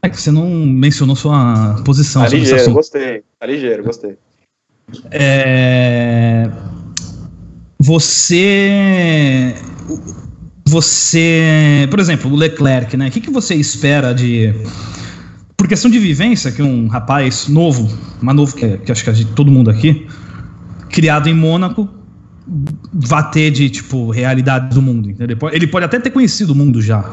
[0.00, 2.22] É que você não mencionou sua posição.
[2.22, 3.24] Tá ligeiro, gostei.
[3.38, 4.16] Tá ligeiro, gostei.
[5.10, 6.50] É,
[7.78, 9.54] você.
[10.66, 11.86] Você.
[11.90, 13.08] Por exemplo, o Leclerc, né?
[13.08, 14.54] O que, que você espera de.
[15.56, 19.12] Por questão de vivência, que um rapaz novo, mais novo que, que acho que a
[19.12, 20.06] gente, todo mundo aqui,
[20.90, 21.88] criado em Mônaco,
[22.92, 25.10] vá ter de, tipo, realidade do mundo.
[25.10, 25.36] Entendeu?
[25.52, 27.04] Ele pode até ter conhecido o mundo já,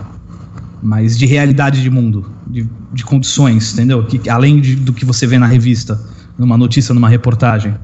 [0.81, 4.03] mas de realidade de mundo, de, de condições, entendeu?
[4.05, 5.99] Que, além de, do que você vê na revista,
[6.37, 7.75] numa notícia, numa reportagem.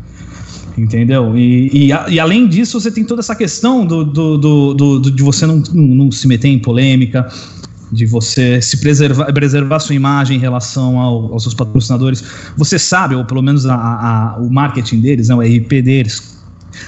[0.77, 1.35] Entendeu?
[1.35, 5.23] E, e, e além disso, você tem toda essa questão do, do, do, do de
[5.23, 7.27] você não, não, não, se meter em polêmica,
[7.91, 12.23] de você se preservar, preservar sua imagem em relação ao, aos seus patrocinadores.
[12.55, 16.37] Você sabe, ou pelo menos a, a, o marketing deles, né, o RP deles,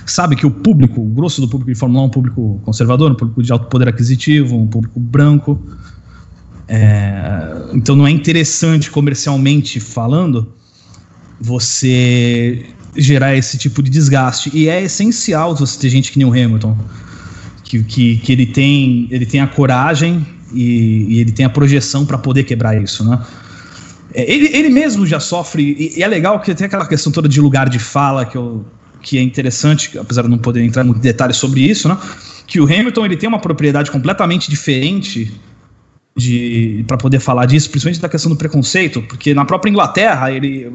[0.06, 3.12] sabe que o público, o grosso do público de Fórmula 1 é um público conservador,
[3.12, 5.60] um público de alto poder aquisitivo, um público branco.
[6.68, 10.54] É, então não é interessante comercialmente falando
[11.40, 12.66] você
[12.96, 14.52] gerar esse tipo de desgaste.
[14.54, 16.78] E é essencial você ter gente que nem o Hamilton,
[17.64, 22.06] que, que, que ele, tem, ele tem a coragem e, e ele tem a projeção
[22.06, 23.20] para poder quebrar isso, né?
[24.14, 27.40] É, ele, ele mesmo já sofre, e, é legal que tem aquela questão toda de
[27.40, 28.66] lugar de fala que eu
[29.02, 31.98] que é interessante, apesar de não poder entrar em detalhes sobre isso, né?
[32.46, 35.32] Que o Hamilton ele tem uma propriedade completamente diferente
[36.16, 40.72] de para poder falar disso, principalmente da questão do preconceito, porque na própria Inglaterra, ele,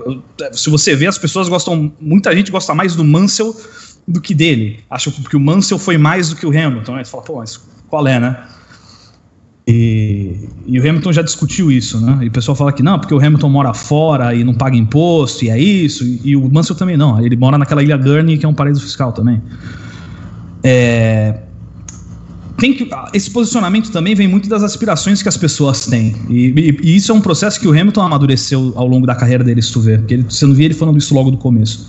[0.53, 3.55] se você vê, as pessoas gostam, muita gente gosta mais do Mansell
[4.07, 4.81] do que dele.
[4.89, 6.97] Acho que o Mansell foi mais do que o Hamilton.
[6.97, 8.37] Aí você fala, pô, mas qual é, né?
[9.67, 12.19] E, e, o Hamilton já discutiu isso, né?
[12.23, 15.45] E o pessoal fala que não, porque o Hamilton mora fora e não paga imposto,
[15.45, 16.05] e é isso.
[16.05, 17.19] E, e o Mansell também não.
[17.25, 19.43] Ele mora naquela ilha Gurney, que é um paraíso fiscal também.
[20.63, 21.41] É,
[22.57, 26.15] tem que, esse posicionamento também vem muito das aspirações que as pessoas têm.
[26.29, 29.43] E, e, e, isso é um processo que o Hamilton amadureceu ao longo da carreira
[29.43, 29.99] dele, se tu vê.
[29.99, 31.89] Porque ele, você não via ele falando isso logo do começo.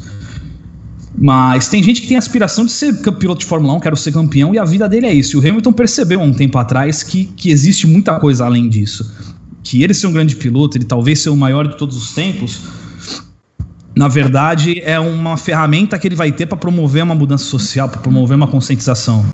[1.17, 4.53] Mas tem gente que tem aspiração de ser piloto de Fórmula 1, quero ser campeão,
[4.53, 5.37] e a vida dele é isso.
[5.37, 9.09] E o Hamilton percebeu há um tempo atrás que, que existe muita coisa além disso.
[9.63, 12.61] Que ele ser um grande piloto, ele talvez ser o maior de todos os tempos,
[13.95, 18.01] na verdade, é uma ferramenta que ele vai ter para promover uma mudança social, para
[18.01, 19.25] promover uma conscientização.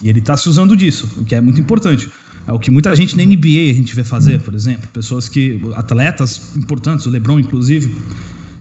[0.00, 2.08] E ele está se usando disso, o que é muito importante.
[2.46, 4.86] É o que muita gente na NBA a gente vê fazer, por exemplo.
[4.92, 5.60] Pessoas que.
[5.74, 7.96] atletas importantes, o Lebron, inclusive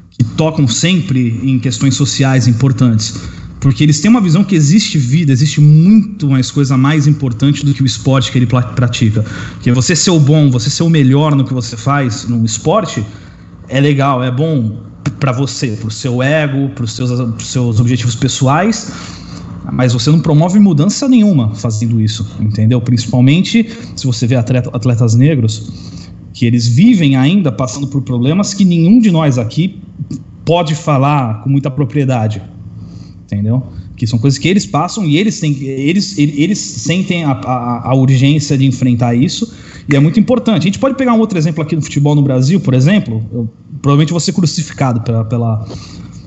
[0.10, 3.16] que tocam sempre em questões sociais importantes.
[3.60, 7.74] Porque eles têm uma visão que existe vida, existe muito mais coisa mais importante do
[7.74, 9.24] que o esporte que ele pratica.
[9.62, 13.04] Que você ser o bom, você ser o melhor no que você faz no esporte,
[13.70, 17.10] é legal, é bom para você, para o seu ego, para os seus,
[17.44, 18.92] seus objetivos pessoais,
[19.72, 22.82] mas você não promove mudança nenhuma fazendo isso, entendeu?
[22.82, 25.72] Principalmente se você vê atleta, atletas negros
[26.34, 29.80] que eles vivem ainda passando por problemas que nenhum de nós aqui
[30.44, 32.42] pode falar com muita propriedade
[33.34, 33.64] entendeu?
[33.96, 37.96] Que são coisas que eles passam e eles têm, eles, eles sentem a, a, a,
[37.96, 39.54] urgência de enfrentar isso
[39.88, 40.64] e é muito importante.
[40.64, 43.26] A gente pode pegar um outro exemplo aqui no futebol no Brasil, por exemplo.
[43.32, 43.50] Eu,
[43.82, 45.66] provavelmente vou ser crucificado pela, pela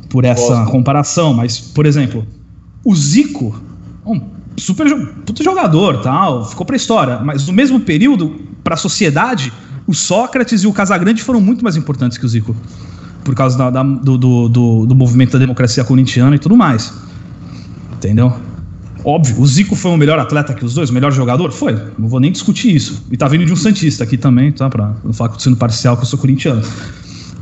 [0.09, 0.71] por essa Nossa.
[0.71, 2.27] comparação, mas por exemplo,
[2.85, 3.61] o Zico,
[4.05, 4.21] um
[4.57, 4.87] super
[5.25, 9.53] puto jogador, tal, ficou para a história, mas no mesmo período para a sociedade,
[9.87, 12.55] o Sócrates e o Casagrande foram muito mais importantes que o Zico
[13.25, 16.95] por causa da, da, do, do, do, do, movimento da democracia corintiana e tudo mais.
[17.95, 18.33] Entendeu?
[19.09, 21.53] Óbvio, o Zico foi o melhor atleta que os dois, o melhor jogador?
[21.53, 23.07] Foi, não vou nem discutir isso.
[23.09, 24.69] E tá vindo de um Santista aqui também, tá?
[24.69, 26.61] Pra não falar que eu sendo parcial, que eu sou corintiano.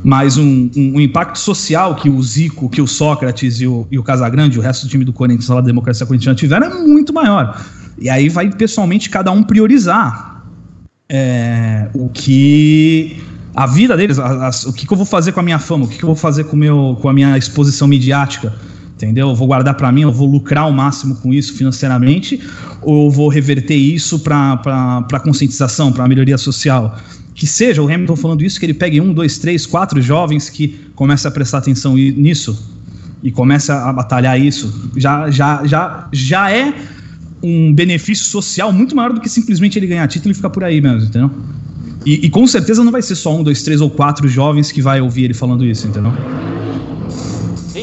[0.03, 3.97] Mas um, um, um, impacto social que o Zico, que o Sócrates e o, e
[3.97, 7.11] o Casagrande, o resto do time do Corinthians lá da democracia corintiana tiveram é muito
[7.11, 7.59] maior.
[7.97, 10.45] E aí vai pessoalmente cada um priorizar
[11.09, 13.17] é, o que
[13.55, 15.85] a vida deles, a, a, o que, que, eu vou fazer com a minha fama,
[15.85, 18.53] o que, que eu vou fazer com, meu, com a minha exposição midiática,
[18.95, 19.29] entendeu?
[19.29, 22.39] Eu vou guardar para mim, eu vou lucrar o máximo com isso financeiramente,
[22.81, 26.97] ou vou reverter isso para conscientização, para melhoria social.
[27.33, 30.79] Que seja, o Hamilton falando isso, que ele pegue um, dois, três, quatro jovens que
[30.95, 32.57] comecem a prestar atenção nisso
[33.21, 34.91] e comece a batalhar isso.
[34.95, 36.73] Já, já, já, já é
[37.43, 40.79] um benefício social muito maior do que simplesmente ele ganhar título e ficar por aí
[40.79, 41.29] mesmo, entendeu?
[42.05, 44.81] E, e, com certeza não vai ser só um, dois, três ou quatro jovens que
[44.81, 46.13] vai ouvir ele falando isso, entendeu?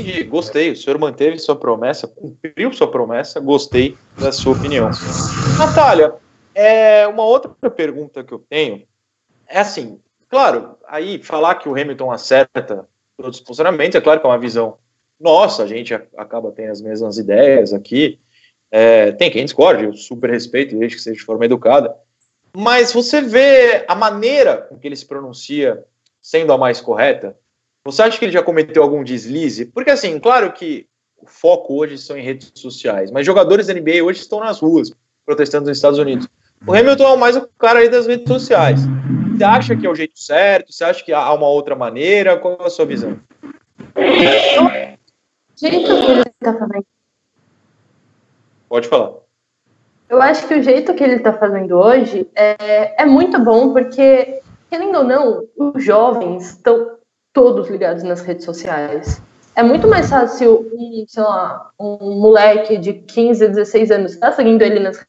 [0.03, 0.73] Entendi, gostei.
[0.73, 4.91] O senhor manteve sua promessa, cumpriu sua promessa, gostei da sua opinião.
[5.57, 6.15] Natália,
[6.55, 8.83] é, uma outra pergunta que eu tenho
[9.47, 14.27] é assim, claro, aí falar que o Hamilton acerta todos os funcionamentos, é claro que
[14.27, 14.79] é uma visão
[15.21, 18.19] nossa, a gente acaba tendo as mesmas ideias aqui.
[18.73, 21.95] É, tem quem discorde, eu super respeito, desde que seja de forma educada.
[22.53, 25.85] Mas você vê a maneira com que ele se pronuncia
[26.21, 27.37] sendo a mais correta?
[27.85, 29.67] Você acha que ele já cometeu algum deslize?
[29.67, 34.03] Porque, assim, claro que o foco hoje são em redes sociais, mas jogadores da NBA
[34.05, 34.93] hoje estão nas ruas
[35.25, 36.29] protestando nos Estados Unidos.
[36.67, 38.81] O Hamilton é mais o cara aí das redes sociais.
[39.33, 40.73] Você acha que é o jeito certo?
[40.73, 42.37] Você acha que há uma outra maneira?
[42.37, 43.19] Qual é a sua visão?
[45.57, 46.87] jeito que ele está fazendo.
[48.69, 49.13] Pode falar.
[50.09, 54.41] Eu acho que o jeito que ele está fazendo hoje é, é muito bom, porque,
[54.71, 57.02] querendo ou não, os jovens estão
[57.33, 59.21] todos ligados nas redes sociais.
[59.55, 64.37] É muito mais fácil um, sei lá, um moleque de 15, 16 anos estar tá
[64.37, 65.05] seguindo ele nas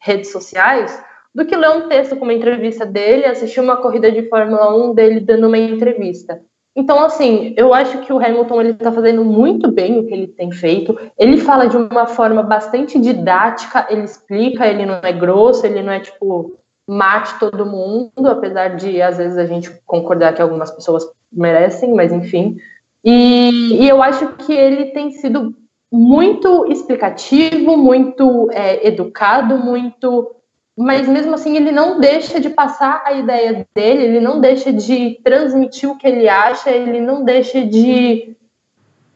[0.00, 1.00] redes sociais
[1.34, 4.94] do que ler um texto com uma entrevista dele, assistir uma corrida de Fórmula 1
[4.94, 6.40] dele dando uma entrevista.
[6.74, 10.26] Então, assim, eu acho que o Hamilton ele está fazendo muito bem o que ele
[10.26, 10.98] tem feito.
[11.18, 15.92] Ele fala de uma forma bastante didática, ele explica, ele não é grosso, ele não
[15.92, 16.54] é tipo
[16.86, 22.12] mate todo mundo, apesar de às vezes a gente concordar que algumas pessoas merecem, mas
[22.12, 22.58] enfim.
[23.04, 25.54] E, e eu acho que ele tem sido
[25.90, 30.32] muito explicativo, muito é, educado, muito
[30.78, 35.18] mas mesmo assim ele não deixa de passar a ideia dele, ele não deixa de
[35.24, 38.36] transmitir o que ele acha, ele não deixa de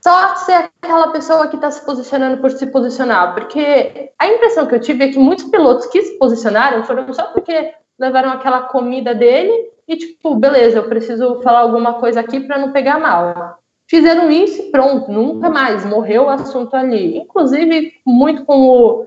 [0.02, 4.74] só ser aquela pessoa que está se posicionando por se posicionar, porque a impressão que
[4.74, 9.14] eu tive é que muitos pilotos que se posicionaram foram só porque levaram aquela comida
[9.14, 13.58] dele e tipo, beleza, eu preciso falar alguma coisa aqui para não pegar mal.
[13.88, 17.18] Fizeram isso e pronto, nunca mais, morreu o assunto ali.
[17.18, 19.06] Inclusive, muito com o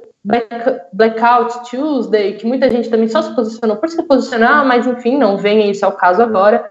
[0.92, 5.38] Blackout Tuesday, que muita gente também só se posicionou por se posicionar, mas enfim, não
[5.38, 6.70] vem isso ao caso agora.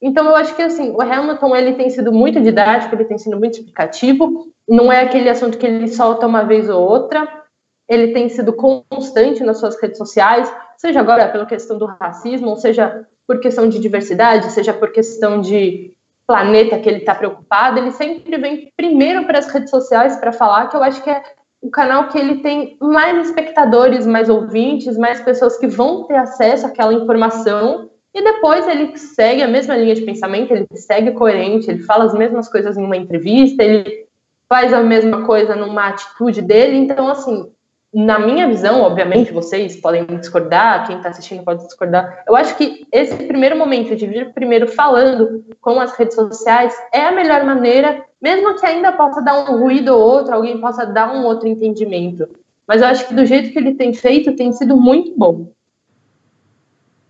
[0.00, 3.38] Então eu acho que assim, o Hamilton ele tem sido muito didático, ele tem sido
[3.38, 7.44] muito explicativo, não é aquele assunto que ele solta uma vez ou outra,
[7.88, 13.06] ele tem sido constante nas suas redes sociais, seja agora pela questão do racismo, seja
[13.26, 15.94] por questão de diversidade, seja por questão de
[16.26, 20.68] planeta que ele está preocupado, ele sempre vem primeiro para as redes sociais para falar,
[20.68, 21.22] que eu acho que é
[21.60, 26.66] o canal que ele tem mais espectadores, mais ouvintes, mais pessoas que vão ter acesso
[26.66, 31.82] àquela informação e depois ele segue a mesma linha de pensamento, ele segue coerente, ele
[31.82, 34.06] fala as mesmas coisas em uma entrevista, ele
[34.48, 36.76] faz a mesma coisa numa atitude dele.
[36.76, 37.50] Então, assim,
[37.92, 42.22] na minha visão, obviamente, vocês podem discordar, quem está assistindo pode discordar.
[42.26, 47.06] Eu acho que esse primeiro momento de vir primeiro falando com as redes sociais é
[47.06, 51.14] a melhor maneira Mesmo que ainda possa dar um ruído ou outro, alguém possa dar
[51.14, 52.26] um outro entendimento.
[52.66, 55.48] Mas eu acho que do jeito que ele tem feito, tem sido muito bom.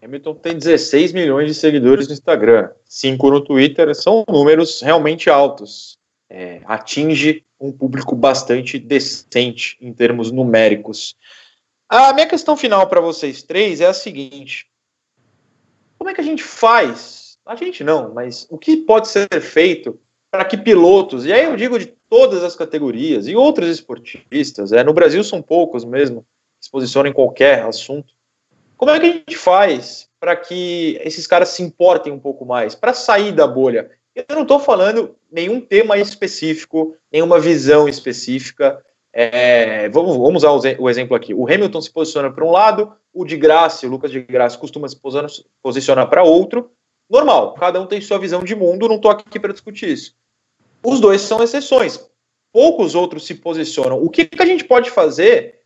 [0.04, 5.98] Hamilton tem 16 milhões de seguidores no Instagram, 5 no Twitter, são números realmente altos.
[6.28, 11.16] É, atinge um público bastante decente em termos numéricos.
[11.88, 14.66] A minha questão final para vocês três é a seguinte:
[15.96, 17.38] como é que a gente faz?
[17.46, 19.98] A gente não, mas o que pode ser feito
[20.30, 24.82] para que pilotos, e aí eu digo de todas as categorias, e outros esportistas, é,
[24.82, 26.22] no Brasil são poucos mesmo,
[26.58, 28.14] que se posicionam em qualquer assunto,
[28.76, 32.74] como é que a gente faz para que esses caras se importem um pouco mais,
[32.74, 33.90] para sair da bolha?
[34.14, 38.80] Eu não estou falando nenhum tema específico, nenhuma visão específica.
[39.12, 41.34] É, vamos, vamos usar o exemplo aqui.
[41.34, 44.88] O Hamilton se posiciona para um lado, o de Graça, o Lucas de Graça, costuma
[44.88, 44.96] se
[45.60, 46.70] posicionar para outro.
[47.10, 50.16] Normal, cada um tem sua visão de mundo, não estou aqui para discutir isso.
[50.82, 52.08] Os dois são exceções.
[52.52, 54.00] Poucos outros se posicionam.
[54.02, 55.63] O que, que a gente pode fazer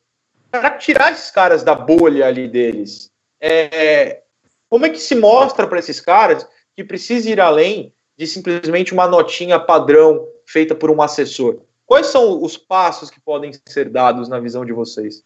[0.50, 3.10] para tirar esses caras da bolha ali deles?
[3.40, 4.22] É,
[4.68, 9.06] como é que se mostra para esses caras que precisa ir além de simplesmente uma
[9.06, 11.60] notinha padrão feita por um assessor?
[11.86, 15.24] Quais são os passos que podem ser dados na visão de vocês?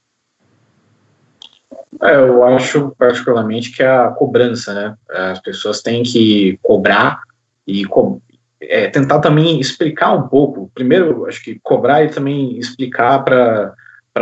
[2.01, 4.97] É, eu acho particularmente que é a cobrança, né?
[5.09, 7.23] As pessoas têm que cobrar
[7.67, 8.21] e co
[8.61, 10.71] é, tentar também explicar um pouco.
[10.73, 13.75] Primeiro, acho que cobrar e também explicar para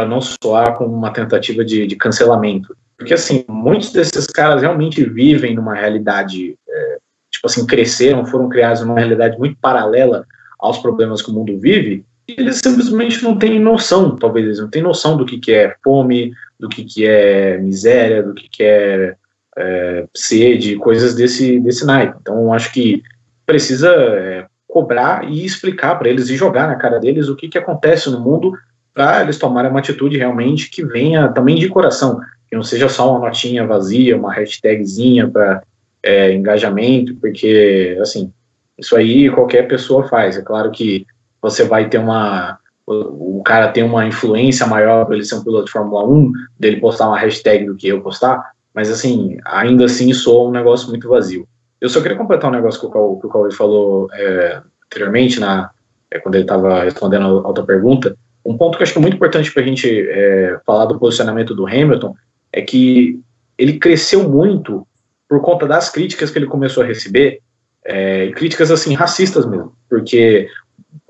[0.07, 2.77] não soar como uma tentativa de, de, cancelamento.
[2.97, 6.99] Porque, assim, muitos desses caras realmente vivem numa realidade, é,
[7.31, 10.27] tipo assim, cresceram, foram criados numa realidade muito paralela
[10.59, 14.69] aos problemas que o mundo vive, e eles simplesmente não têm noção, talvez eles não
[14.69, 18.63] têm noção do que, que é fome, do que, que é miséria, do que, que
[18.63, 19.17] é,
[19.57, 22.19] é sede, coisas desse, desse naipe.
[22.21, 23.03] Então, acho que
[23.45, 27.59] precisa é, cobrar e explicar para eles e jogar na cara deles o que, que
[27.59, 28.53] acontece no mundo
[29.01, 33.11] para eles tomarem uma atitude realmente que venha também de coração, que não seja só
[33.11, 35.63] uma notinha vazia, uma hashtagzinha para
[36.03, 38.31] é, engajamento, porque, assim,
[38.79, 40.37] isso aí qualquer pessoa faz.
[40.37, 41.07] É claro que
[41.41, 42.59] você vai ter uma.
[42.87, 46.79] O, cara tem uma influência maior para ele ser um piloto de Fórmula 1, dele
[46.79, 51.09] postar uma hashtag do que eu postar, mas, assim, ainda assim soa um negócio muito
[51.09, 51.49] vazio.
[51.81, 55.71] Eu só queria completar um negócio que o Cauê falou é, anteriormente, na,
[56.11, 58.15] é, quando ele estava respondendo a outra pergunta.
[58.45, 60.99] Um ponto que eu acho que é muito importante para a gente é, falar do
[60.99, 62.15] posicionamento do Hamilton
[62.53, 63.21] é que
[63.59, 64.87] ele cresceu muito
[65.29, 67.41] por conta das críticas que ele começou a receber,
[67.85, 70.49] é, críticas assim racistas mesmo, porque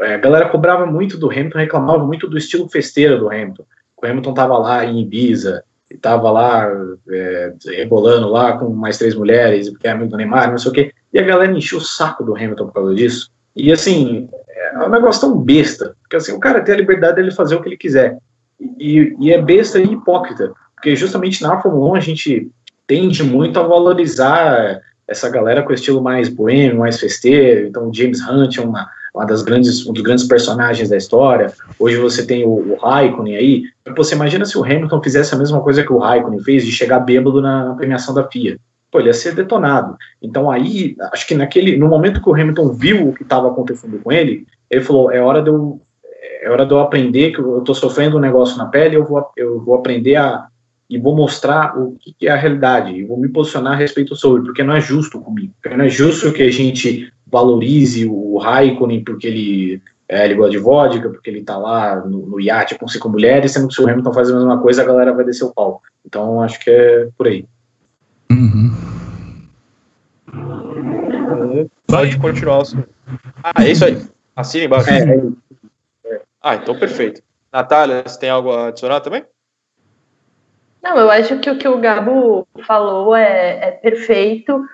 [0.01, 3.65] é, a galera cobrava muito do Hamilton, reclamava muito do estilo festeiro do Hamilton.
[3.97, 6.69] O Hamilton estava lá em Ibiza, estava lá
[7.09, 10.75] é, rebolando lá com mais três mulheres, porque é amigo do Neymar, não sei o
[10.75, 13.31] quê, e a galera encheu o saco do Hamilton por causa disso.
[13.57, 14.29] E assim,
[14.73, 17.63] é um negócio tão besta, porque assim, o cara tem a liberdade dele fazer o
[17.63, 18.19] que ele quiser.
[18.79, 22.51] E, e é besta e hipócrita, porque justamente na Fórmula 1 a gente
[22.87, 27.67] tende muito a valorizar essa galera com estilo mais boêmio, mais festeiro.
[27.67, 31.53] Então, James Hunt é uma, uma das grandes, um dos grandes personagens da história.
[31.79, 33.65] Hoje você tem o, o Raikkonen aí.
[33.97, 37.01] Você imagina se o Hamilton fizesse a mesma coisa que o Raikkonen fez, de chegar
[37.01, 38.57] bêbado na, na premiação da FIA.
[38.91, 39.97] Pô, ele ia ser detonado.
[40.23, 43.99] Então aí, acho que naquele, no momento que o Hamilton viu o que estava acontecendo
[43.99, 45.81] com ele, ele falou, é hora de eu,
[46.43, 49.29] é hora de eu aprender que eu estou sofrendo um negócio na pele, eu vou,
[49.37, 50.47] eu vou aprender a,
[50.89, 54.43] e vou mostrar o que é a realidade, e vou me posicionar a respeito sobre,
[54.43, 55.53] porque não é justo comigo.
[55.61, 60.51] Porque não é justo que a gente valorize o Raikkonen porque ele, é, ele gosta
[60.51, 63.83] de vodka, porque ele tá lá no, no iate com cinco mulheres, sendo que se
[63.83, 65.81] o Hamilton faz a mesma coisa, a galera vai descer o pau.
[66.05, 67.45] Então, acho que é por aí.
[68.31, 68.71] Uhum.
[71.87, 72.63] Pode continuar.
[73.43, 73.97] Ah, é isso aí.
[74.41, 74.91] Assina embaixo.
[74.91, 76.21] É, é.
[76.43, 77.23] Ah, então perfeito.
[77.53, 79.25] Natália, você tem algo a adicionar também?
[80.83, 84.65] Não, eu acho que o que o Gabo falou é, é perfeito.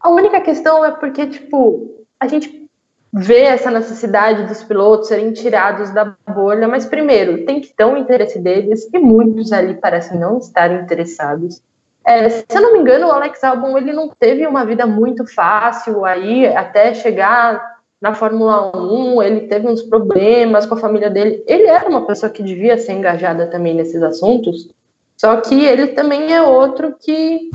[0.00, 2.70] A única questão é porque, tipo, a gente
[3.12, 7.98] vê essa necessidade dos pilotos serem tirados da bolha, mas primeiro, tem que ter um
[7.98, 11.62] interesse deles, e muitos ali parecem não estar interessados.
[12.04, 15.26] É, se eu não me engano, o Alex Albon ele não teve uma vida muito
[15.26, 17.71] fácil aí até chegar
[18.02, 21.42] na Fórmula 1, ele teve uns problemas com a família dele.
[21.46, 24.68] Ele era uma pessoa que devia ser engajada também nesses assuntos,
[25.16, 27.50] só que ele também é outro que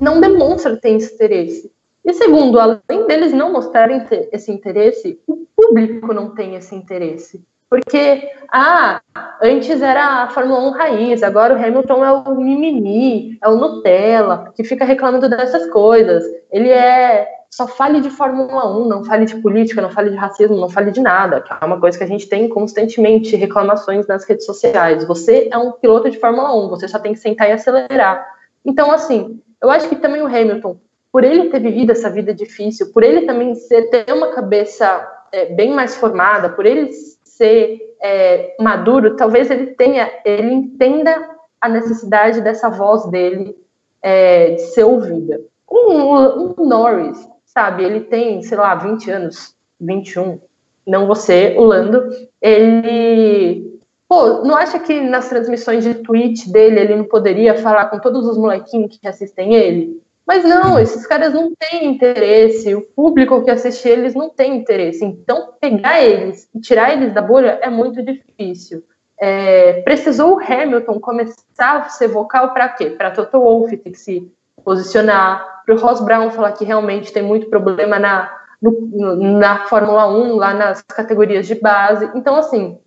[0.00, 1.72] não demonstra ter esse interesse.
[2.04, 7.40] E segundo, além deles não mostrarem esse interesse, o público não tem esse interesse.
[7.68, 9.00] Porque, ah,
[9.40, 14.52] antes era a Fórmula 1 raiz, agora o Hamilton é o mimimi, é o Nutella,
[14.56, 16.24] que fica reclamando dessas coisas.
[16.50, 17.28] Ele é.
[17.52, 20.90] Só fale de Fórmula 1, não fale de política, não fale de racismo, não fale
[20.92, 25.04] de nada, que é uma coisa que a gente tem constantemente reclamações nas redes sociais.
[25.04, 28.24] Você é um piloto de Fórmula 1, você só tem que sentar e acelerar.
[28.64, 30.78] Então, assim, eu acho que também o Hamilton,
[31.12, 35.46] por ele ter vivido essa vida difícil, por ele também ser, ter uma cabeça é,
[35.46, 41.30] bem mais formada, por ele ser é, maduro, talvez ele tenha, ele entenda
[41.60, 43.56] a necessidade dessa voz dele
[44.02, 45.40] é, de ser ouvida.
[45.70, 50.40] Um, um, Norris, sabe, ele tem, sei lá, 20 anos, 21,
[50.86, 52.08] não você, o Lando,
[52.40, 53.78] ele.
[54.08, 58.26] Pô, não acha que nas transmissões de tweet dele ele não poderia falar com todos
[58.26, 60.02] os molequinhos que assistem ele?
[60.26, 65.04] Mas não, esses caras não têm interesse, o público que assiste eles não tem interesse.
[65.04, 68.84] Então, pegar eles e tirar eles da bolha é muito difícil.
[69.18, 72.90] É, precisou o Hamilton começar a ser vocal para quê?
[72.90, 74.32] Para Toto Wolff ter que se
[74.64, 80.06] posicionar, para o Ross Brown falar que realmente tem muito problema na, no, na Fórmula
[80.08, 82.10] 1, lá nas categorias de base.
[82.14, 82.78] Então, assim,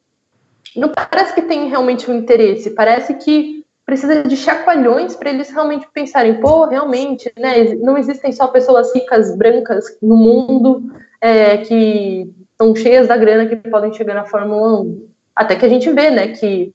[0.75, 5.87] não parece que tem realmente um interesse, parece que precisa de chacoalhões para eles realmente
[5.93, 10.83] pensarem, pô, realmente, né, não existem só pessoas ricas, brancas no mundo
[11.19, 15.07] é, que estão cheias da grana que podem chegar na Fórmula 1.
[15.35, 16.73] Até que a gente vê, né, que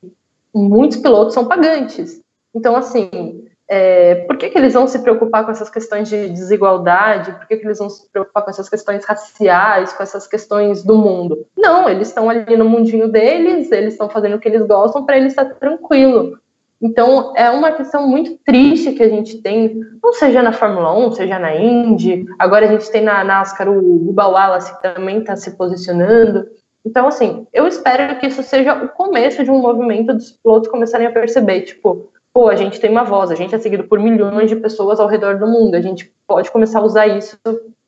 [0.54, 2.20] muitos pilotos são pagantes.
[2.54, 7.32] Então, assim, é, por que, que eles vão se preocupar com essas questões de desigualdade?
[7.32, 10.96] Por que, que eles vão se preocupar com essas questões raciais, com essas questões do
[10.96, 11.46] mundo?
[11.56, 15.18] Não, eles estão ali no mundinho deles, eles estão fazendo o que eles gostam para
[15.18, 16.38] eles estar tranquilo.
[16.80, 21.12] Então, é uma questão muito triste que a gente tem, não seja na Fórmula 1,
[21.12, 25.36] seja na Indy, agora a gente tem na NASCAR o Uba Wallace que também está
[25.36, 26.46] se posicionando.
[26.86, 31.06] Então, assim, eu espero que isso seja o começo de um movimento dos pilotos começarem
[31.06, 34.48] a perceber, tipo, pô, a gente tem uma voz, a gente é seguido por milhões
[34.48, 37.38] de pessoas ao redor do mundo, a gente pode começar a usar isso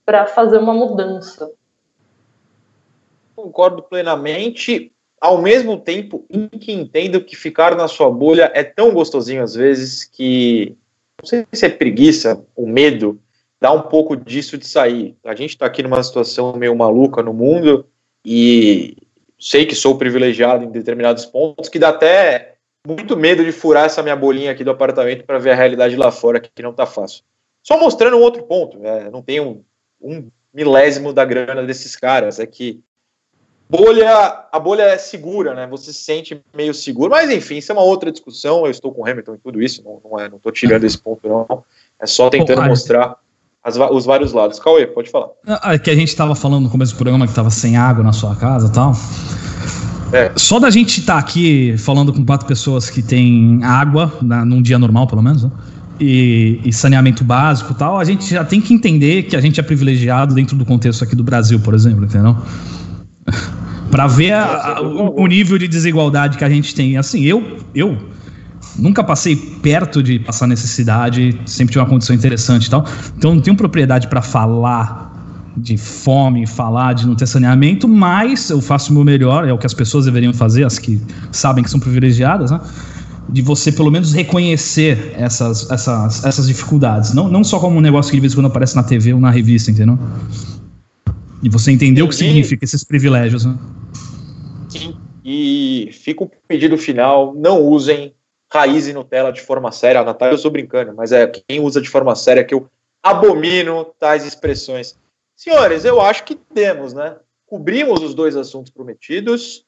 [0.04, 1.50] para fazer uma mudança.
[3.36, 8.92] Concordo plenamente ao mesmo tempo em que entendo que ficar na sua bolha é tão
[8.92, 10.76] gostosinho às vezes que
[11.20, 13.20] não sei se é preguiça ou medo,
[13.60, 15.14] dá um pouco disso de sair.
[15.22, 17.86] A gente está aqui numa situação meio maluca no mundo
[18.24, 18.96] e
[19.38, 22.56] sei que sou privilegiado em determinados pontos, que dá até
[22.86, 26.10] muito medo de furar essa minha bolinha aqui do apartamento para ver a realidade lá
[26.10, 27.22] fora, que não está fácil.
[27.62, 29.10] Só mostrando um outro ponto, né?
[29.10, 29.64] não tenho
[30.00, 32.82] um milésimo da grana desses caras, é que
[33.68, 35.66] bolha, a bolha é segura, né?
[35.68, 38.64] Você se sente meio seguro, mas enfim, isso é uma outra discussão.
[38.64, 40.98] Eu estou com o Hamilton e tudo isso, não, não, é, não tô tirando esse
[40.98, 41.64] ponto, não.
[42.00, 43.16] É só tentando mostrar
[43.62, 44.58] as, os vários lados.
[44.58, 45.28] Cauê, pode falar.
[45.46, 48.02] Ah, é que a gente estava falando no começo do programa que estava sem água
[48.02, 48.92] na sua casa e tal.
[50.12, 50.32] É.
[50.36, 54.60] Só da gente estar tá aqui falando com quatro pessoas que têm água, na, num
[54.60, 55.50] dia normal, pelo menos, né?
[56.00, 59.60] e, e, saneamento básico e tal, a gente já tem que entender que a gente
[59.60, 62.36] é privilegiado dentro do contexto aqui do Brasil, por exemplo, entendeu?
[63.90, 66.96] para ver a, a, o, o, nível de desigualdade que a gente tem.
[66.96, 67.98] Assim, eu, eu
[68.78, 72.84] nunca passei perto de passar necessidade, sempre tive uma condição interessante e tal.
[73.18, 75.09] Então não tenho propriedade para falar
[75.56, 79.58] de fome, falar de não ter saneamento, mas eu faço o meu melhor, é o
[79.58, 81.00] que as pessoas deveriam fazer, as que
[81.32, 82.60] sabem que são privilegiadas, né?
[83.28, 87.12] De você pelo menos reconhecer essas, essas, essas dificuldades.
[87.12, 89.20] Não, não só como um negócio que de vez em quando aparece na TV ou
[89.20, 89.98] na revista, entendeu?
[91.42, 93.56] E você entendeu o que significa esses privilégios, né?
[94.68, 94.96] Sim.
[95.24, 98.14] E fica o pedido final: não usem
[98.52, 100.00] raiz e Nutella de forma séria.
[100.00, 102.68] A Natália, eu estou brincando, mas é quem usa de forma séria que eu
[103.02, 104.96] abomino tais expressões.
[105.40, 107.16] Senhores, eu acho que temos, né?
[107.46, 109.64] Cobrimos os dois assuntos prometidos.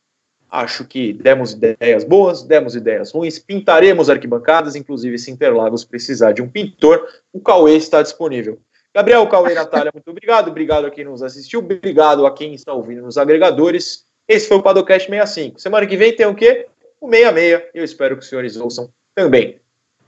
[0.51, 6.43] Acho que demos ideias boas, demos ideias ruins, pintaremos arquibancadas, inclusive se Interlagos precisar de
[6.43, 8.61] um pintor, o Cauê está disponível.
[8.95, 10.51] Gabriel, Cauê e Natália, muito obrigado.
[10.51, 11.61] Obrigado a quem nos assistiu.
[11.61, 14.05] Obrigado a quem está ouvindo nos agregadores.
[14.29, 15.59] Esse foi o Padocast 65.
[15.59, 16.67] Semana que vem tem o quê?
[17.01, 17.71] O 66.
[17.73, 19.59] Eu espero que os senhores ouçam também.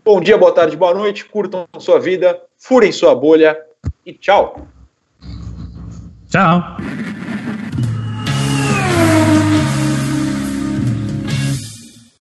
[0.04, 1.24] Bom dia, boa tarde, boa noite.
[1.24, 3.58] Curtam sua vida, furem sua bolha
[4.04, 4.73] e tchau.
[6.34, 6.58] Tchau.